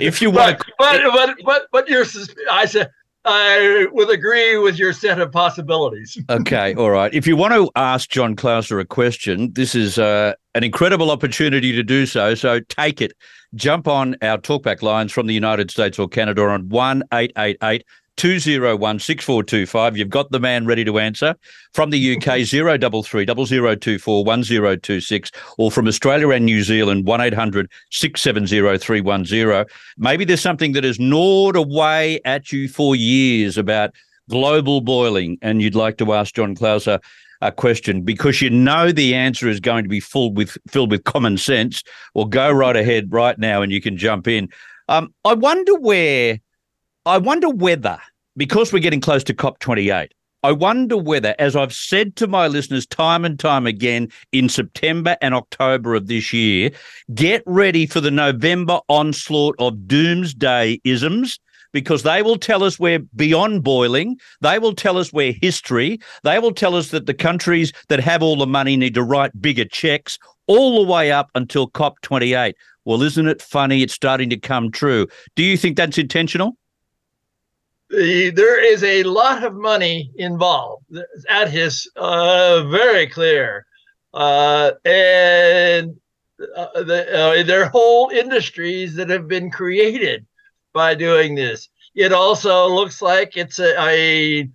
[0.00, 2.04] If you want, but, but but but but your
[2.50, 2.90] I said
[3.24, 6.18] I would agree with your set of possibilities.
[6.30, 7.12] okay, all right.
[7.14, 11.72] If you want to ask John Clauser a question, this is uh, an incredible opportunity
[11.72, 12.34] to do so.
[12.34, 13.12] So take it.
[13.54, 17.58] Jump on our talkback lines from the United States or Canada on one eight eight
[17.62, 17.84] eight
[18.16, 19.96] 201 6425.
[19.96, 21.34] You've got the man ready to answer.
[21.72, 28.78] From the UK, 033 0024 1026, or from Australia and New Zealand, 1 800 670
[28.78, 29.66] 310.
[29.96, 33.94] Maybe there's something that has gnawed away at you for years about
[34.30, 37.00] global boiling, and you'd like to ask John Clauser
[37.40, 41.04] a question because you know the answer is going to be full with filled with
[41.04, 41.82] common sense.
[42.14, 44.48] Well, go right ahead right now, and you can jump in.
[44.88, 46.38] Um, I wonder where
[47.04, 47.98] I wonder whether,
[48.36, 50.10] because we're getting close to COP28,
[50.44, 55.16] I wonder whether, as I've said to my listeners time and time again in September
[55.20, 56.70] and October of this year,
[57.12, 61.40] get ready for the November onslaught of doomsday isms
[61.72, 64.16] because they will tell us we're beyond boiling.
[64.40, 65.98] They will tell us we're history.
[66.22, 69.40] They will tell us that the countries that have all the money need to write
[69.40, 72.52] bigger checks all the way up until COP28.
[72.84, 73.82] Well, isn't it funny?
[73.82, 75.08] It's starting to come true.
[75.34, 76.56] Do you think that's intentional?
[77.92, 80.84] The, there is a lot of money involved.
[81.28, 83.66] That is uh, very clear.
[84.14, 85.96] Uh, and
[86.56, 90.26] uh, the, uh, there are whole industries that have been created
[90.72, 91.68] by doing this.
[91.94, 94.48] It also looks like it's a, a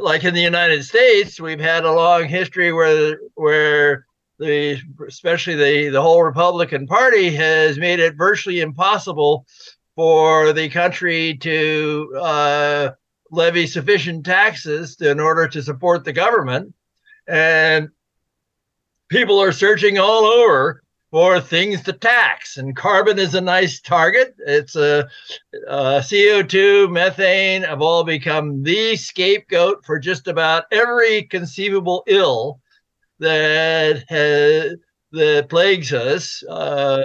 [0.00, 4.04] like in the United States, we've had a long history where where
[4.40, 9.46] the especially the the whole Republican Party has made it virtually impossible
[9.98, 12.90] for the country to uh,
[13.32, 16.72] levy sufficient taxes in order to support the government.
[17.26, 17.88] And
[19.08, 22.58] people are searching all over for things to tax.
[22.58, 24.36] And carbon is a nice target.
[24.46, 25.08] It's a,
[25.66, 32.60] a CO2, methane have all become the scapegoat for just about every conceivable ill
[33.18, 34.76] that has,
[35.10, 36.44] that plagues us.
[36.48, 37.02] Uh,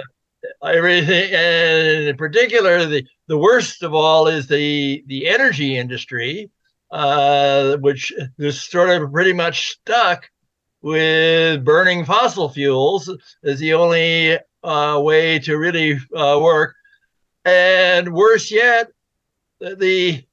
[0.64, 6.50] everything, and in particular, the, the worst of all is the the energy industry,
[6.90, 10.30] uh, which is sort of pretty much stuck
[10.82, 13.10] with burning fossil fuels
[13.42, 16.74] as the only uh, way to really uh, work.
[17.44, 18.90] And worse yet,
[19.60, 20.24] the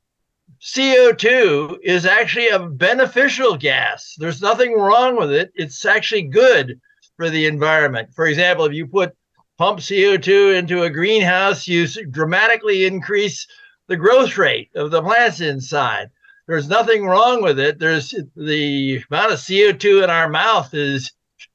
[0.61, 4.15] CO2 is actually a beneficial gas.
[4.17, 5.51] There's nothing wrong with it.
[5.55, 6.79] It's actually good
[7.17, 8.09] for the environment.
[8.13, 9.15] For example, if you put
[9.61, 13.45] pump CO2 into a greenhouse, you dramatically increase
[13.85, 16.09] the growth rate of the plants inside.
[16.47, 17.77] There's nothing wrong with it.
[17.77, 21.11] There's the amount of CO2 in our mouth is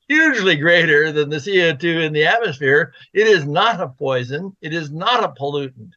[0.06, 2.94] hugely greater than the CO2 in the atmosphere.
[3.12, 4.56] It is not a poison.
[4.60, 5.90] It is not a pollutant.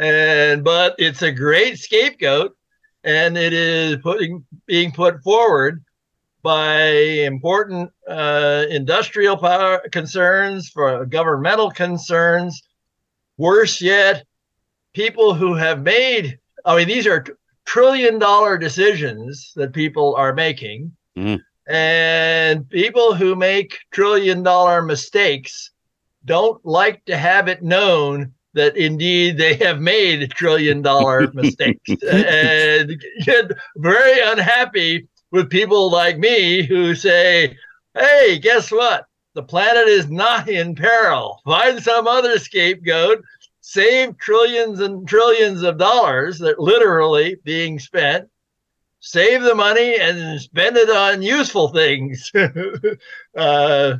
[0.00, 2.56] And but it's a great scapegoat
[3.04, 5.84] and it is putting being put forward
[6.44, 6.90] by
[7.24, 12.62] important uh, industrial power concerns, for governmental concerns.
[13.38, 14.26] Worse yet,
[14.92, 17.24] people who have made, I mean, these are
[17.64, 20.92] trillion dollar decisions that people are making.
[21.16, 21.40] Mm.
[21.66, 25.70] And people who make trillion dollar mistakes
[26.26, 33.02] don't like to have it known that indeed they have made trillion dollar mistakes and
[33.24, 37.56] get very unhappy with people like me who say,
[37.92, 39.06] hey, guess what?
[39.34, 41.40] The planet is not in peril.
[41.44, 43.24] Find some other scapegoat,
[43.60, 48.28] save trillions and trillions of dollars that literally being spent
[49.00, 52.30] save the money and spend it on useful things.
[52.34, 53.96] uh,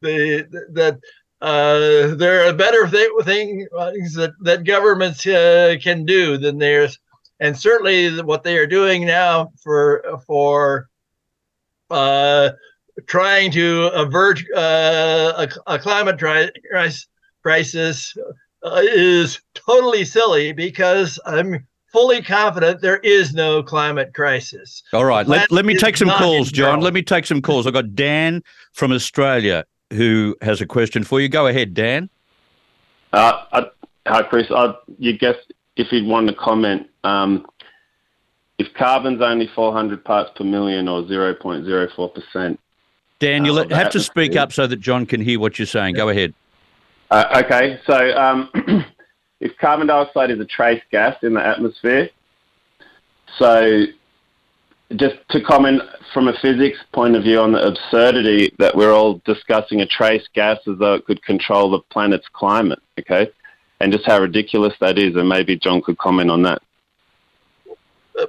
[0.00, 0.98] the, that
[1.40, 3.68] uh, there are better th- things
[4.14, 6.98] that, that governments uh, can do than theirs.
[7.40, 10.88] And certainly what they are doing now for for
[11.90, 12.50] uh,
[13.06, 16.50] trying to avert uh, a, a, climate tri-
[17.42, 18.16] crisis
[18.62, 24.82] uh, is totally silly because I'm fully confident there is no climate crisis.
[24.92, 26.80] All right, let, let me take some calls, John.
[26.80, 27.66] Let me take some calls.
[27.66, 31.28] I've got Dan from Australia who has a question for you.
[31.28, 32.10] Go ahead, Dan.
[33.12, 33.66] Uh, I,
[34.06, 34.50] hi, Chris.
[34.50, 35.36] I, you guess
[35.76, 37.46] if you'd want to comment, um,
[38.58, 42.58] if carbon's only 400 parts per million or 0.04%.
[43.18, 45.94] Dan, you'll have to speak up so that John can hear what you're saying.
[45.94, 46.34] Go ahead.
[47.10, 48.50] Uh, okay, so um,
[49.40, 52.10] if carbon dioxide is a trace gas in the atmosphere,
[53.38, 53.84] so
[54.96, 59.20] just to comment from a physics point of view on the absurdity that we're all
[59.24, 63.30] discussing a trace gas as though it could control the planet's climate, okay?
[63.80, 66.62] And just how ridiculous that is, and maybe John could comment on that.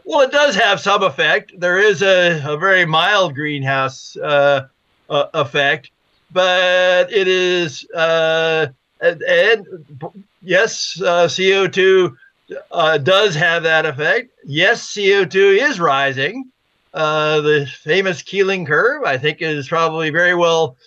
[0.03, 1.57] Well, it does have some effect.
[1.57, 4.67] There is a, a very mild greenhouse uh,
[5.09, 5.91] uh, effect,
[6.31, 8.67] but it is uh,
[9.01, 9.65] and, and
[10.41, 12.15] yes, uh, CO2
[12.71, 14.31] uh, does have that effect.
[14.45, 16.51] Yes, CO2 is rising.
[16.93, 20.77] Uh, the famous Keeling curve, I think, is probably very well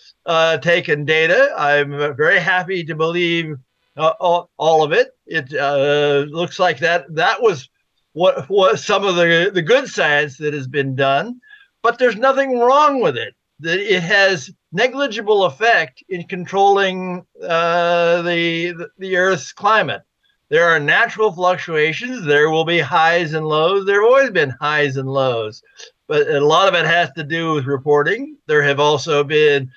[0.61, 1.53] taken data.
[1.57, 3.57] I'm very happy to believe
[3.97, 5.09] uh, all, all, of it.
[5.25, 7.69] It uh, looks like that that was
[8.13, 11.39] what was some of the, the good science that has been done,
[11.83, 13.35] but there's nothing wrong with it.
[13.61, 20.01] That it has negligible effect in controlling uh, the, the Earth's climate.
[20.49, 22.25] There are natural fluctuations.
[22.25, 23.85] There will be highs and lows.
[23.85, 25.61] There have always been highs and lows,
[26.07, 28.37] but a lot of it has to do with reporting.
[28.47, 29.69] There have also been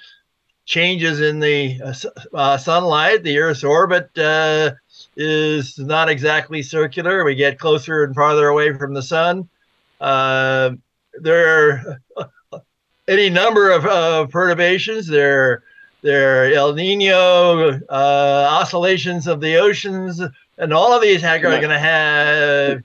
[0.64, 3.22] changes in the uh, uh sunlight.
[3.22, 4.72] The Earth's orbit uh,
[5.16, 7.24] is not exactly circular.
[7.24, 9.48] We get closer and farther away from the sun.
[10.00, 10.72] Uh,
[11.14, 12.00] there are
[13.08, 15.06] any number of uh, perturbations.
[15.06, 15.62] There,
[16.02, 20.20] there El Nino uh, oscillations of the oceans,
[20.58, 22.82] and all of these are going to have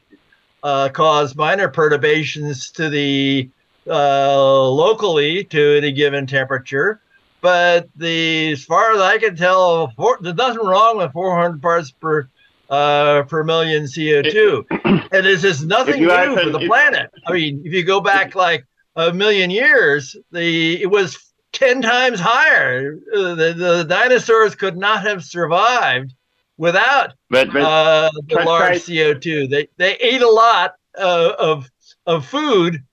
[0.63, 3.49] uh, cause minor perturbations to the
[3.87, 7.01] uh, locally to any given temperature.
[7.41, 11.91] But the as far as I can tell, four, there's nothing wrong with 400 parts
[11.91, 12.27] per
[12.69, 14.65] uh, per million CO2,
[15.11, 17.11] and this is nothing new for the planet.
[17.25, 18.65] I mean, if you go back like
[18.95, 21.17] a million years, the it was
[21.53, 22.99] ten times higher.
[23.13, 26.13] Uh, the, the dinosaurs could not have survived
[26.57, 29.47] without but, but, uh, the large CO two.
[29.47, 31.69] They they ate a lot uh, of
[32.05, 32.83] of food,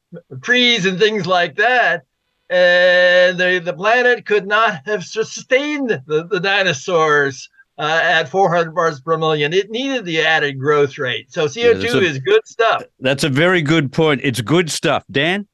[0.43, 2.05] trees and things like that,
[2.51, 7.49] and the the planet could not have sustained the, the dinosaurs.
[7.77, 9.53] Uh, at 400 parts per million.
[9.53, 11.33] It needed the added growth rate.
[11.33, 12.85] So CO2 yeah, a, is good stuff.
[13.01, 14.21] That's a very good point.
[14.23, 15.05] It's good stuff.
[15.11, 15.49] Dan?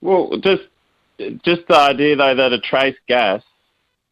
[0.00, 0.62] Well, just
[1.44, 3.42] just the idea though that a trace gas,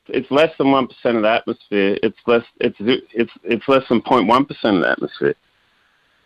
[0.09, 1.99] it's less than one percent of the atmosphere.
[2.03, 2.45] It's less.
[2.61, 5.35] It's it's it's less than 0.1 percent of the atmosphere.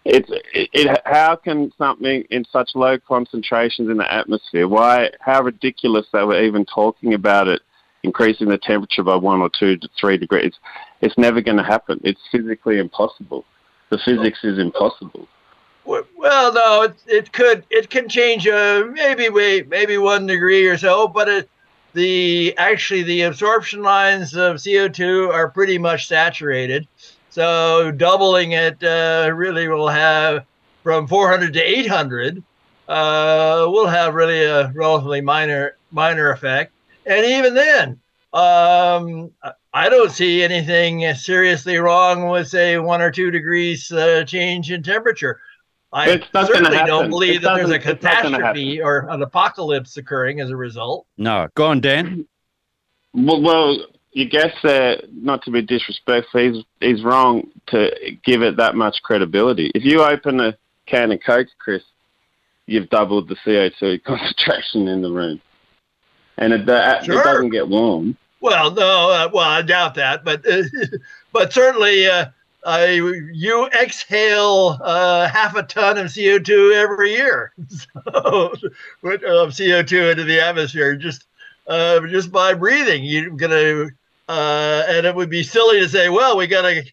[0.05, 4.67] It's it, it, How can something in such low concentrations in the atmosphere?
[4.67, 5.11] Why?
[5.21, 7.61] How ridiculous that we're even talking about it
[8.03, 10.55] increasing the temperature by one or two to three degrees.
[11.01, 12.01] It's never going to happen.
[12.05, 13.45] It's physically impossible.
[13.91, 15.27] The physics is impossible.
[15.85, 19.29] Well, no, it, it could it can change uh, maybe
[19.65, 21.51] maybe one degree or so, but it,
[21.95, 26.87] the actually the absorption lines of CO2 are pretty much saturated.
[27.31, 30.45] So doubling it uh, really will have
[30.83, 32.43] from 400 to 800
[32.89, 36.73] uh, will have really a relatively minor minor effect.
[37.07, 38.01] And even then,
[38.33, 39.31] um,
[39.73, 44.83] I don't see anything seriously wrong with say one or two degrees uh, change in
[44.83, 45.41] temperature.
[45.93, 51.07] I certainly don't believe that there's a catastrophe or an apocalypse occurring as a result.
[51.17, 52.27] No, go on, Dan.
[53.13, 53.77] Well, well
[54.13, 57.91] you guess that not to be disrespectful, he's he's wrong to
[58.25, 59.71] give it that much credibility.
[59.75, 60.57] If you open a
[60.87, 61.83] can of Coke, Chris,
[62.67, 65.41] you've doubled the CO2 concentration in the room,
[66.39, 67.21] and it, uh, sure.
[67.21, 68.17] it doesn't get warm.
[68.41, 70.63] Well, no, uh, well, I doubt that, but uh,
[71.33, 72.07] but certainly.
[72.07, 72.27] Uh,
[72.63, 72.87] uh,
[73.33, 80.39] you exhale uh, half a ton of CO2 every year so, of CO2 into the
[80.43, 81.25] atmosphere just
[81.71, 83.05] uh, just by breathing.
[83.05, 83.87] You're gonna,
[84.31, 86.85] uh, and it would be silly to say, well, we got to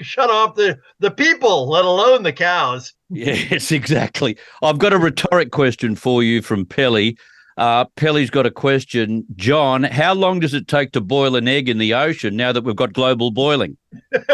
[0.00, 2.92] shut off the the people, let alone the cows.
[3.08, 4.36] Yes, exactly.
[4.62, 7.16] I've got a rhetoric question for you from Pelly.
[7.56, 9.24] Uh, Pelly's got a question.
[9.36, 12.64] John, how long does it take to boil an egg in the ocean now that
[12.64, 13.76] we've got global boiling?
[14.12, 14.28] that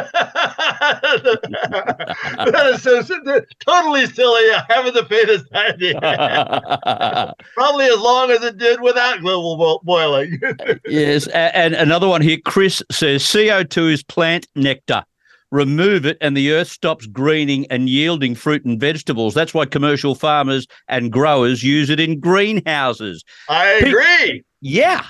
[2.74, 3.02] is so,
[3.64, 4.50] totally silly.
[4.52, 6.00] I haven't the faintest idea.
[7.54, 10.40] Probably as long as it did without global boiling.
[10.86, 11.26] yes.
[11.28, 15.04] And another one here Chris says CO2 is plant nectar
[15.50, 19.34] remove it and the earth stops greening and yielding fruit and vegetables.
[19.34, 23.24] That's why commercial farmers and growers use it in greenhouses.
[23.48, 24.44] I agree.
[24.60, 25.04] Yeah.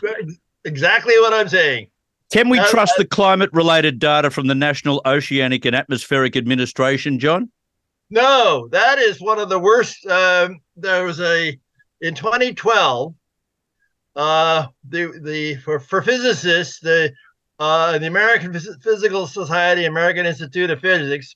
[0.64, 1.88] Exactly what I'm saying.
[2.30, 6.36] Can we uh, trust uh, the climate related data from the National Oceanic and Atmospheric
[6.36, 7.50] Administration, John?
[8.10, 10.06] No, that is one of the worst.
[10.06, 11.58] Um, there was a
[12.00, 13.14] in 2012.
[14.16, 17.12] Uh, the the for, for physicists, the
[17.58, 21.34] uh, the American Physical Society, American Institute of Physics,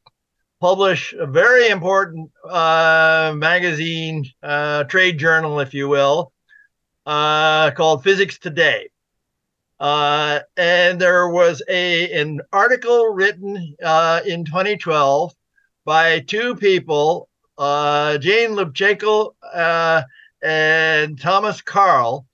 [0.61, 6.33] publish a very important uh, magazine, uh, trade journal, if you will,
[7.05, 8.89] uh, called Physics Today.
[9.81, 15.35] Uh, and there was a an article written uh, in 2012
[15.85, 19.33] by two people, Jane Lubchenco
[20.41, 22.25] and Thomas Karl,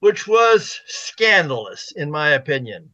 [0.00, 2.92] which was scandalous, in my opinion.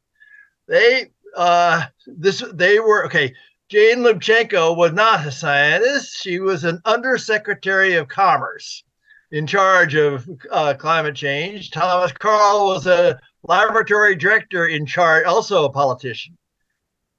[0.66, 3.34] They uh, this they were okay.
[3.68, 6.20] Jane Lubchenco was not a scientist.
[6.22, 8.84] She was an undersecretary of commerce
[9.30, 11.70] in charge of uh, climate change.
[11.70, 16.36] Thomas Karl was a laboratory director in charge, also a politician.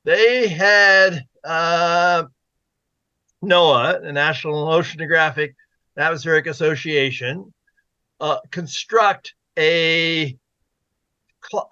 [0.06, 2.26] They had uh,
[3.44, 5.56] NOAA, the National Oceanographic
[5.98, 7.54] Atmospheric Association,
[8.20, 10.38] uh, construct a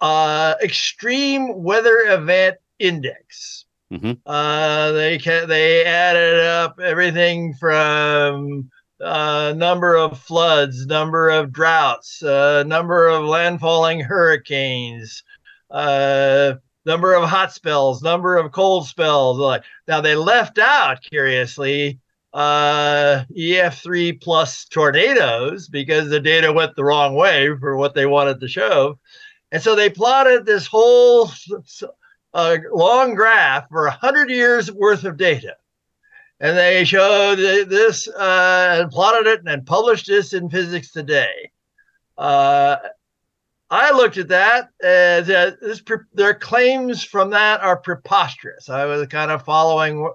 [0.00, 3.66] uh, extreme weather event index.
[3.92, 4.12] Mm-hmm.
[4.26, 8.70] Uh, they can, they added up everything from
[9.00, 15.22] uh, number of floods, number of droughts, uh, number of landfalling hurricanes,
[15.70, 16.54] uh,
[16.86, 19.38] number of hot spells, number of cold spells.
[19.38, 22.00] Like now, they left out curiously
[22.32, 28.40] uh, EF3 plus tornadoes because the data went the wrong way for what they wanted
[28.40, 28.98] to show.
[29.54, 31.30] And so they plotted this whole
[32.34, 35.54] uh, long graph for 100 years worth of data.
[36.40, 41.52] And they showed this uh, and plotted it and published this in Physics Today.
[42.18, 42.78] Uh,
[43.70, 48.68] I looked at that as uh, this, their claims from that are preposterous.
[48.68, 50.12] I was kind of following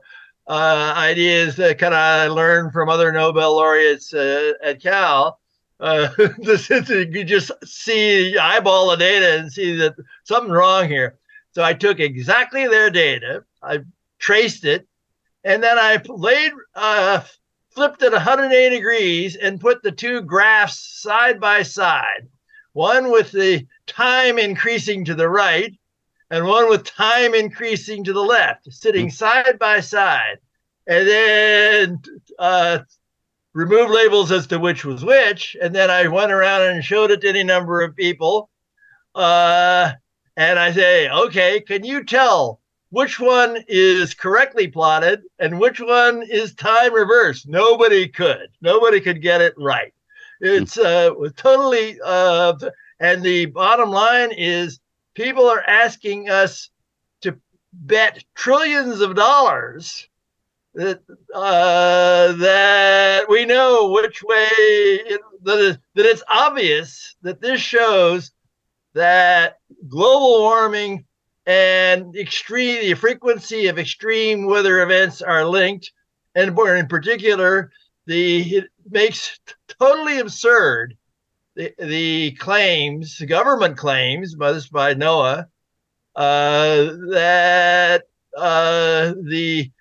[0.48, 5.39] uh, ideas that kind of I learned from other Nobel laureates uh, at Cal.
[5.80, 11.18] Uh, this is, you just see eyeball the data and see that something's wrong here.
[11.52, 13.80] So I took exactly their data, I
[14.20, 14.88] traced it,
[15.44, 17.22] and then I laid uh,
[17.72, 22.28] flipped it 180 degrees and put the two graphs side by side.
[22.74, 25.74] One with the time increasing to the right,
[26.30, 29.12] and one with time increasing to the left, sitting hmm.
[29.12, 30.38] side by side.
[30.88, 32.02] And then
[32.38, 32.80] uh,
[33.54, 37.22] remove labels as to which was which, and then I went around and showed it
[37.22, 38.50] to any number of people.
[39.16, 39.94] Uh,
[40.38, 46.24] and I say, okay, can you tell which one is correctly plotted and which one
[46.24, 47.48] is time reversed?
[47.48, 48.50] Nobody could.
[48.62, 49.94] Nobody could get it right.
[50.42, 52.00] It's uh, totally.
[52.04, 52.54] Uh,
[53.00, 54.80] and the bottom line is,
[55.14, 56.70] people are asking us
[57.22, 57.38] to
[57.74, 60.09] bet trillions of dollars
[60.76, 61.02] that
[61.34, 64.48] uh, that we know which way
[65.44, 68.32] that that it's obvious that this shows
[68.94, 69.58] that
[69.88, 71.06] global warming
[71.46, 75.92] and extreme the frequency of extreme weather events are linked.
[76.36, 77.72] And in particular
[78.06, 79.40] the it makes
[79.80, 80.96] totally absurd
[81.56, 85.48] the, the claims the government claims by by NOAA
[86.16, 86.76] uh,
[87.12, 88.04] that
[88.38, 89.72] uh, the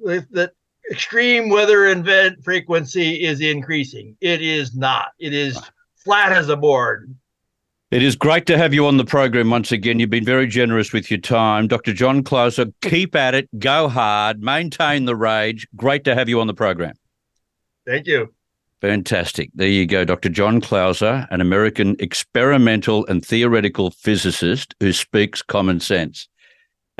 [0.00, 0.52] that
[0.90, 4.16] extreme weather event frequency is increasing.
[4.20, 5.08] It is not.
[5.18, 5.58] It is
[5.96, 7.14] flat as a board.
[7.90, 10.00] It is great to have you on the program once again.
[10.00, 11.68] You've been very generous with your time.
[11.68, 11.92] Dr.
[11.92, 15.68] John Clauser, keep at it, go hard, maintain the rage.
[15.76, 16.94] Great to have you on the program.
[17.86, 18.32] Thank you.
[18.80, 19.50] Fantastic.
[19.54, 20.30] There you go, Dr.
[20.30, 26.28] John Clauser, an American experimental and theoretical physicist who speaks common sense.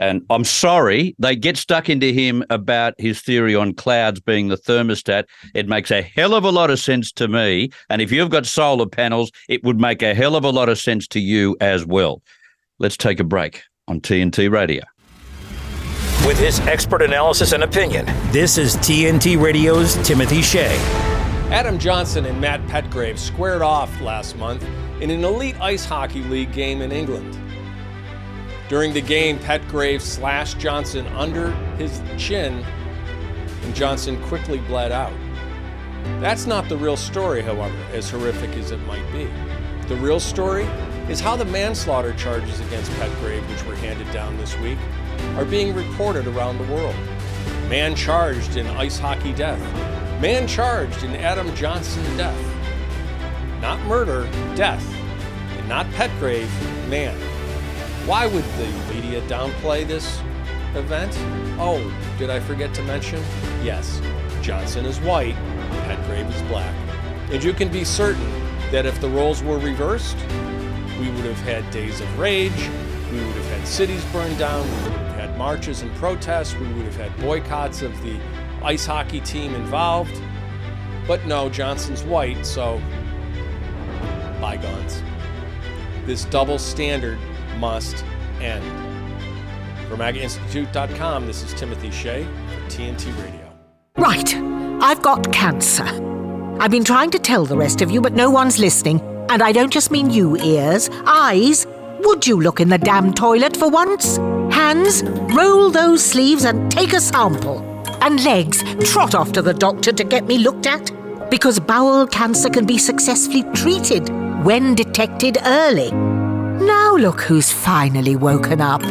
[0.03, 4.57] And I'm sorry, they get stuck into him about his theory on clouds being the
[4.57, 5.27] thermostat.
[5.55, 7.71] It makes a hell of a lot of sense to me.
[7.89, 10.81] And if you've got solar panels, it would make a hell of a lot of
[10.81, 12.21] sense to you as well.
[12.81, 14.83] Let's take a break on TNT Radio.
[16.27, 20.77] With his expert analysis and opinion, this is TNT Radio's Timothy Shea.
[21.53, 24.65] Adam Johnson and Matt Petgrave squared off last month
[25.01, 27.39] in an elite ice hockey league game in England.
[28.73, 32.65] During the game, Petgrave slashed Johnson under his chin,
[33.65, 35.13] and Johnson quickly bled out.
[36.21, 39.29] That's not the real story, however, as horrific as it might be.
[39.89, 40.65] The real story
[41.11, 44.79] is how the manslaughter charges against Petgrave, which were handed down this week,
[45.37, 46.97] are being reported around the world.
[47.69, 49.61] Man charged in ice hockey death.
[50.19, 52.43] Man charged in Adam Johnson death.
[53.61, 54.83] Not murder, death.
[55.59, 56.49] And not Petgrave,
[56.89, 57.32] man.
[58.05, 60.19] Why would the media downplay this
[60.75, 61.17] event?
[61.61, 61.81] Oh,
[62.19, 63.23] did I forget to mention?
[63.63, 64.03] Yes,
[64.41, 65.37] Johnson is white,
[65.87, 66.75] Petgrave is black.
[67.31, 68.29] And you can be certain
[68.73, 70.17] that if the roles were reversed,
[70.99, 72.51] we would have had days of rage,
[73.13, 76.67] we would have had cities burned down, we would have had marches and protests, we
[76.73, 78.19] would have had boycotts of the
[78.65, 80.21] ice hockey team involved.
[81.07, 82.83] But no, Johnson's white, so
[84.41, 85.01] bygones.
[86.05, 87.19] This double standard
[87.59, 88.05] must
[88.41, 88.65] end.
[89.89, 93.53] From AgaInstitute.com, this is Timothy Shea for TNT Radio.
[93.99, 94.35] Right,
[94.83, 95.85] I've got cancer.
[96.59, 99.01] I've been trying to tell the rest of you, but no one's listening.
[99.29, 101.67] And I don't just mean you, ears, eyes.
[102.01, 104.17] Would you look in the damn toilet for once?
[104.53, 105.03] Hands,
[105.35, 107.61] roll those sleeves and take a sample.
[108.01, 110.91] And legs, trot off to the doctor to get me looked at.
[111.31, 114.09] Because bowel cancer can be successfully treated
[114.45, 116.12] when detected early.
[116.67, 118.83] Now look who's finally woken up.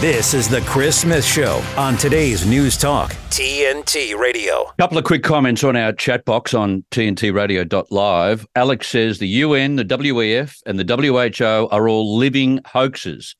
[0.00, 4.62] This is the Chris Smith Show on today's News Talk, TNT Radio.
[4.62, 8.46] A couple of quick comments on our chat box on tntradio.live.
[8.56, 13.36] Alex says the UN, the WEF, and the WHO are all living hoaxes.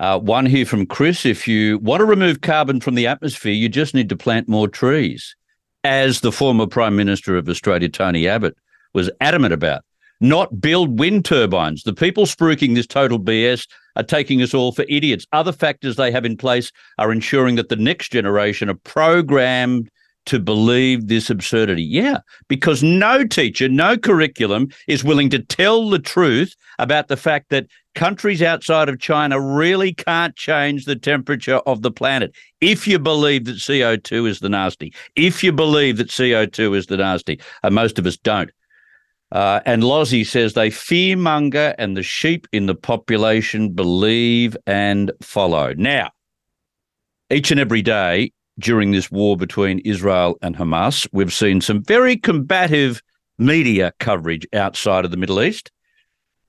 [0.00, 3.68] Uh, one here from Chris if you want to remove carbon from the atmosphere, you
[3.68, 5.36] just need to plant more trees
[5.88, 8.54] as the former Prime Minister of Australia, Tony Abbott,
[8.92, 9.82] was adamant about.
[10.20, 11.82] Not build wind turbines.
[11.82, 13.66] The people spruiking this total BS
[13.96, 15.26] are taking us all for idiots.
[15.32, 19.88] Other factors they have in place are ensuring that the next generation are programmed
[20.28, 21.82] to believe this absurdity.
[21.82, 22.18] Yeah,
[22.48, 27.66] because no teacher, no curriculum is willing to tell the truth about the fact that
[27.94, 32.32] countries outside of China really can't change the temperature of the planet.
[32.60, 36.98] If you believe that CO2 is the nasty, if you believe that CO2 is the
[36.98, 38.50] nasty, and most of us don't.
[39.32, 45.74] Uh, and Lozzie says they fearmonger and the sheep in the population believe and follow.
[45.74, 46.10] Now,
[47.30, 52.16] each and every day during this war between Israel and Hamas, we've seen some very
[52.16, 53.02] combative
[53.38, 55.70] media coverage outside of the Middle East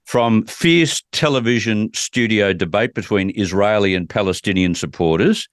[0.06, 5.48] from fierce television studio debate between Israeli and Palestinian supporters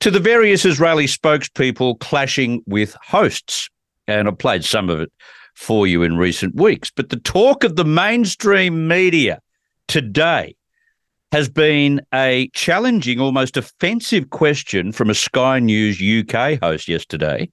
[0.00, 3.70] to the various Israeli spokespeople clashing with hosts.
[4.08, 5.12] And I played some of it
[5.54, 6.90] for you in recent weeks.
[6.90, 9.40] But the talk of the mainstream media
[9.86, 10.56] today
[11.32, 17.50] has been a challenging, almost offensive question from a Sky News UK host yesterday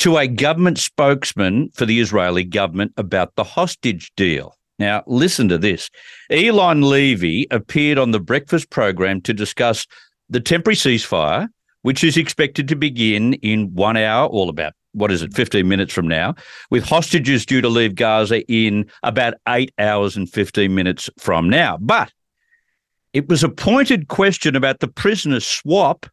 [0.00, 4.56] to a government spokesman for the Israeli government about the hostage deal.
[4.80, 5.88] Now, listen to this.
[6.32, 9.86] Eylon Levy appeared on the breakfast program to discuss
[10.28, 11.46] the temporary ceasefire,
[11.82, 15.92] which is expected to begin in one hour, all about what is it, 15 minutes
[15.92, 16.34] from now,
[16.72, 21.78] with hostages due to leave Gaza in about eight hours and 15 minutes from now.
[21.80, 22.10] But
[23.14, 26.06] It was a pointed question about the prisoner swap,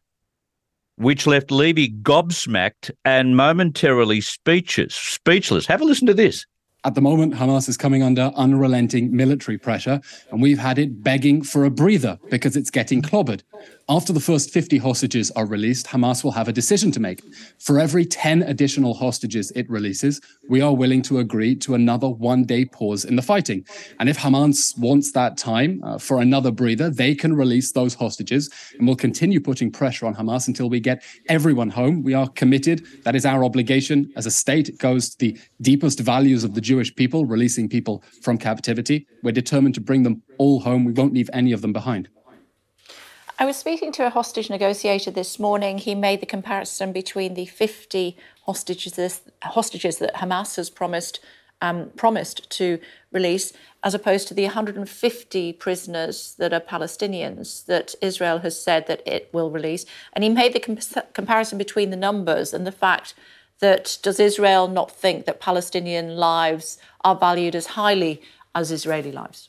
[0.94, 4.94] which left Levy gobsmacked and momentarily speechless.
[4.94, 5.66] Speechless.
[5.66, 6.46] Have a listen to this.
[6.84, 10.00] At the moment, Hamas is coming under unrelenting military pressure,
[10.32, 13.42] and we've had it begging for a breather because it's getting clobbered.
[13.88, 17.22] After the first 50 hostages are released, Hamas will have a decision to make.
[17.60, 22.44] For every 10 additional hostages it releases, we are willing to agree to another one
[22.44, 23.64] day pause in the fighting.
[24.00, 28.50] And if Hamas wants that time uh, for another breather, they can release those hostages,
[28.76, 32.02] and we'll continue putting pressure on Hamas until we get everyone home.
[32.02, 32.84] We are committed.
[33.04, 34.68] That is our obligation as a state.
[34.68, 39.06] It goes to the deepest values of the Jewish people, releasing people from captivity.
[39.22, 40.86] We're determined to bring them all home.
[40.86, 42.08] We won't leave any of them behind.
[43.38, 45.76] I was speaking to a hostage negotiator this morning.
[45.76, 48.16] He made the comparison between the 50
[48.46, 51.20] hostages, hostages that Hamas has promised
[51.60, 52.80] um, promised to
[53.12, 53.52] release,
[53.84, 59.28] as opposed to the 150 prisoners that are Palestinians that Israel has said that it
[59.32, 59.84] will release.
[60.14, 63.14] And he made the comp- comparison between the numbers and the fact
[63.62, 68.20] that does Israel not think that Palestinian lives are valued as highly
[68.54, 69.48] as Israeli lives?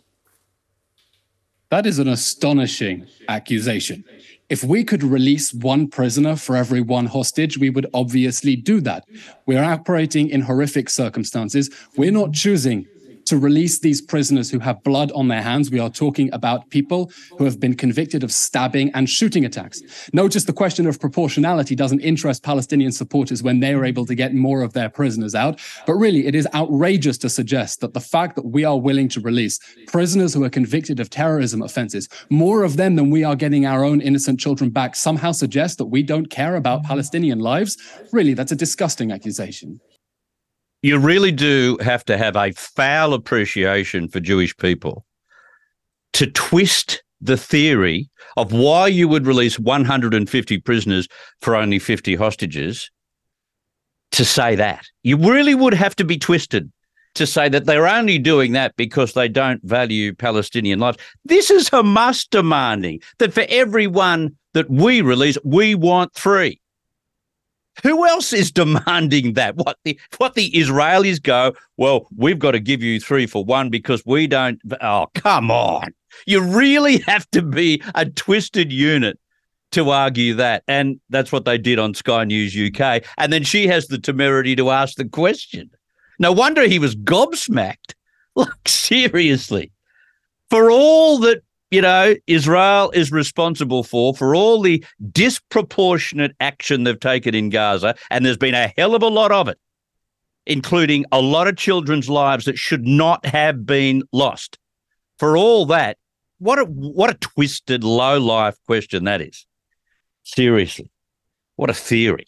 [1.69, 4.03] That is an astonishing accusation.
[4.49, 9.05] If we could release one prisoner for every one hostage, we would obviously do that.
[9.47, 11.71] We're operating in horrific circumstances.
[11.97, 12.85] We're not choosing
[13.25, 15.71] to release these prisoners who have blood on their hands.
[15.71, 19.81] We are talking about people who have been convicted of stabbing and shooting attacks.
[20.13, 24.33] Notice the question of proportionality doesn't interest Palestinian supporters when they are able to get
[24.33, 25.59] more of their prisoners out.
[25.85, 29.19] But really, it is outrageous to suggest that the fact that we are willing to
[29.21, 33.65] release prisoners who are convicted of terrorism offenses, more of them than we are getting
[33.65, 37.77] our own innocent children back, somehow suggests that we don't care about Palestinian lives.
[38.11, 39.79] Really, that's a disgusting accusation
[40.83, 45.05] you really do have to have a foul appreciation for Jewish people
[46.11, 51.07] to twist the theory of why you would release 150 prisoners
[51.41, 52.91] for only 50 hostages
[54.11, 54.85] to say that.
[55.03, 56.69] You really would have to be twisted
[57.15, 60.97] to say that they're only doing that because they don't value Palestinian lives.
[61.23, 66.59] This is Hamas demanding that for every one that we release, we want three.
[67.81, 69.55] Who else is demanding that?
[69.55, 71.53] What the what the Israelis go?
[71.77, 74.59] Well, we've got to give you three for one because we don't.
[74.81, 75.93] Oh, come on!
[76.27, 79.17] You really have to be a twisted unit
[79.71, 83.03] to argue that, and that's what they did on Sky News UK.
[83.17, 85.71] And then she has the temerity to ask the question.
[86.19, 87.95] No wonder he was gobsmacked.
[88.35, 89.71] Like seriously,
[90.49, 91.43] for all that
[91.73, 97.95] you know, Israel is responsible for, for all the disproportionate action they've taken in Gaza.
[98.11, 99.57] And there's been a hell of a lot of it,
[100.45, 104.59] including a lot of children's lives that should not have been lost.
[105.17, 105.97] For all that,
[106.37, 109.47] what a, what a twisted, low life question that is.
[110.21, 110.91] Seriously,
[111.55, 112.27] what a theory.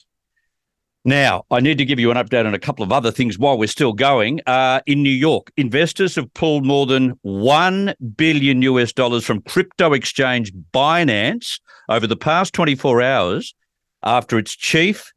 [1.08, 3.60] Now, I need to give you an update on a couple of other things while
[3.60, 4.41] we're still going.
[4.47, 9.93] Uh, in New York, investors have pulled more than 1 billion US dollars from crypto
[9.93, 13.53] exchange Binance over the past 24 hours
[14.01, 15.14] after its chief,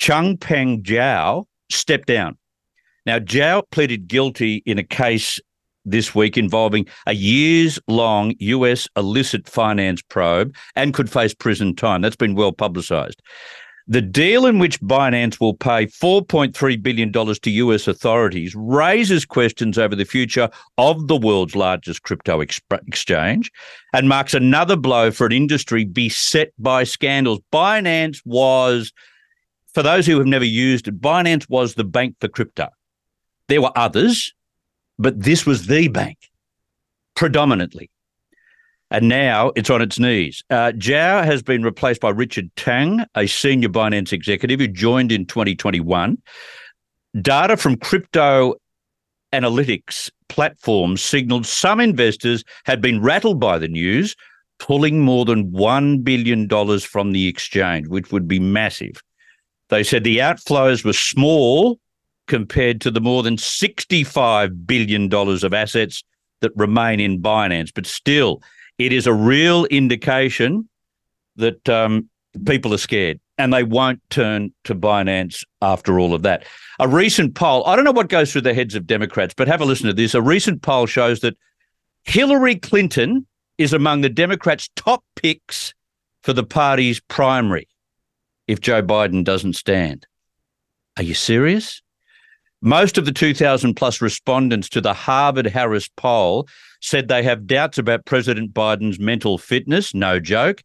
[0.00, 2.36] Changpeng Zhao, stepped down.
[3.06, 5.38] Now, Zhao pleaded guilty in a case
[5.84, 12.02] this week involving a years long US illicit finance probe and could face prison time.
[12.02, 13.22] That's been well publicized.
[13.90, 19.96] The deal in which Binance will pay $4.3 billion to US authorities raises questions over
[19.96, 23.50] the future of the world's largest crypto ex- exchange
[23.94, 27.40] and marks another blow for an industry beset by scandals.
[27.50, 28.92] Binance was,
[29.72, 32.68] for those who have never used it, Binance was the bank for crypto.
[33.48, 34.34] There were others,
[34.98, 36.18] but this was the bank
[37.14, 37.90] predominantly
[38.90, 40.42] and now it's on its knees.
[40.50, 45.26] Uh, Zhao has been replaced by Richard Teng, a senior Binance executive who joined in
[45.26, 46.16] 2021.
[47.20, 48.54] Data from crypto
[49.32, 54.16] analytics platforms signaled some investors had been rattled by the news,
[54.58, 56.48] pulling more than $1 billion
[56.80, 59.02] from the exchange, which would be massive.
[59.68, 61.78] They said the outflows were small
[62.26, 66.02] compared to the more than $65 billion of assets
[66.40, 68.42] that remain in Binance, but still,
[68.78, 70.68] it is a real indication
[71.36, 72.08] that um,
[72.46, 76.44] people are scared and they won't turn to Binance after all of that.
[76.80, 79.60] A recent poll, I don't know what goes through the heads of Democrats, but have
[79.60, 80.14] a listen to this.
[80.14, 81.36] A recent poll shows that
[82.04, 83.26] Hillary Clinton
[83.58, 85.74] is among the Democrats' top picks
[86.22, 87.68] for the party's primary
[88.46, 90.06] if Joe Biden doesn't stand.
[90.96, 91.82] Are you serious?
[92.60, 96.48] Most of the 2,000 plus respondents to the Harvard Harris poll
[96.80, 100.62] said they have doubts about President Biden's mental fitness, no joke,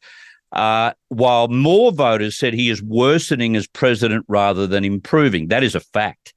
[0.53, 5.47] uh, while more voters said he is worsening as president rather than improving.
[5.47, 6.33] That is a fact.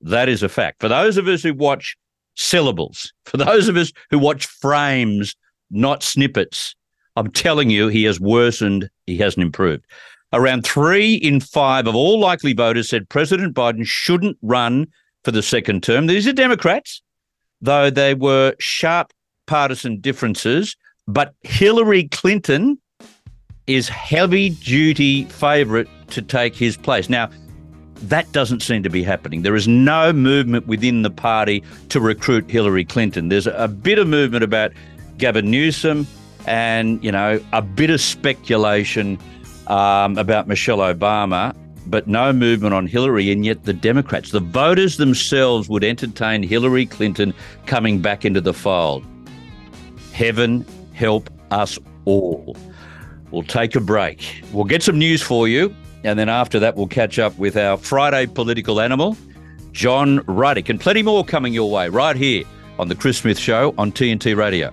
[0.00, 0.80] That is a fact.
[0.80, 1.96] For those of us who watch
[2.34, 5.34] syllables, for those of us who watch frames,
[5.70, 6.74] not snippets,
[7.16, 9.84] I'm telling you, he has worsened, he hasn't improved.
[10.32, 14.86] Around three in five of all likely voters said President Biden shouldn't run
[15.24, 16.06] for the second term.
[16.06, 17.02] These are Democrats,
[17.60, 19.12] though they were sharp
[19.46, 20.76] partisan differences.
[21.06, 22.78] But Hillary Clinton
[23.66, 27.08] is heavy duty favourite to take his place.
[27.08, 27.30] Now,
[28.02, 29.42] that doesn't seem to be happening.
[29.42, 33.28] There is no movement within the party to recruit Hillary Clinton.
[33.28, 34.72] There's a bit of movement about
[35.18, 36.06] Gavin Newsom
[36.46, 39.18] and, you know, a bit of speculation
[39.66, 41.54] um, about Michelle Obama,
[41.86, 43.30] but no movement on Hillary.
[43.30, 47.34] And yet the Democrats, the voters themselves, would entertain Hillary Clinton
[47.66, 49.04] coming back into the fold.
[50.12, 50.64] Heaven
[50.94, 52.56] help us all.
[53.30, 54.42] We'll take a break.
[54.52, 55.74] We'll get some news for you.
[56.04, 59.16] And then after that, we'll catch up with our Friday political animal,
[59.72, 62.44] John Ruddick, and plenty more coming your way right here
[62.78, 64.70] on The Chris Smith Show on TNT Radio.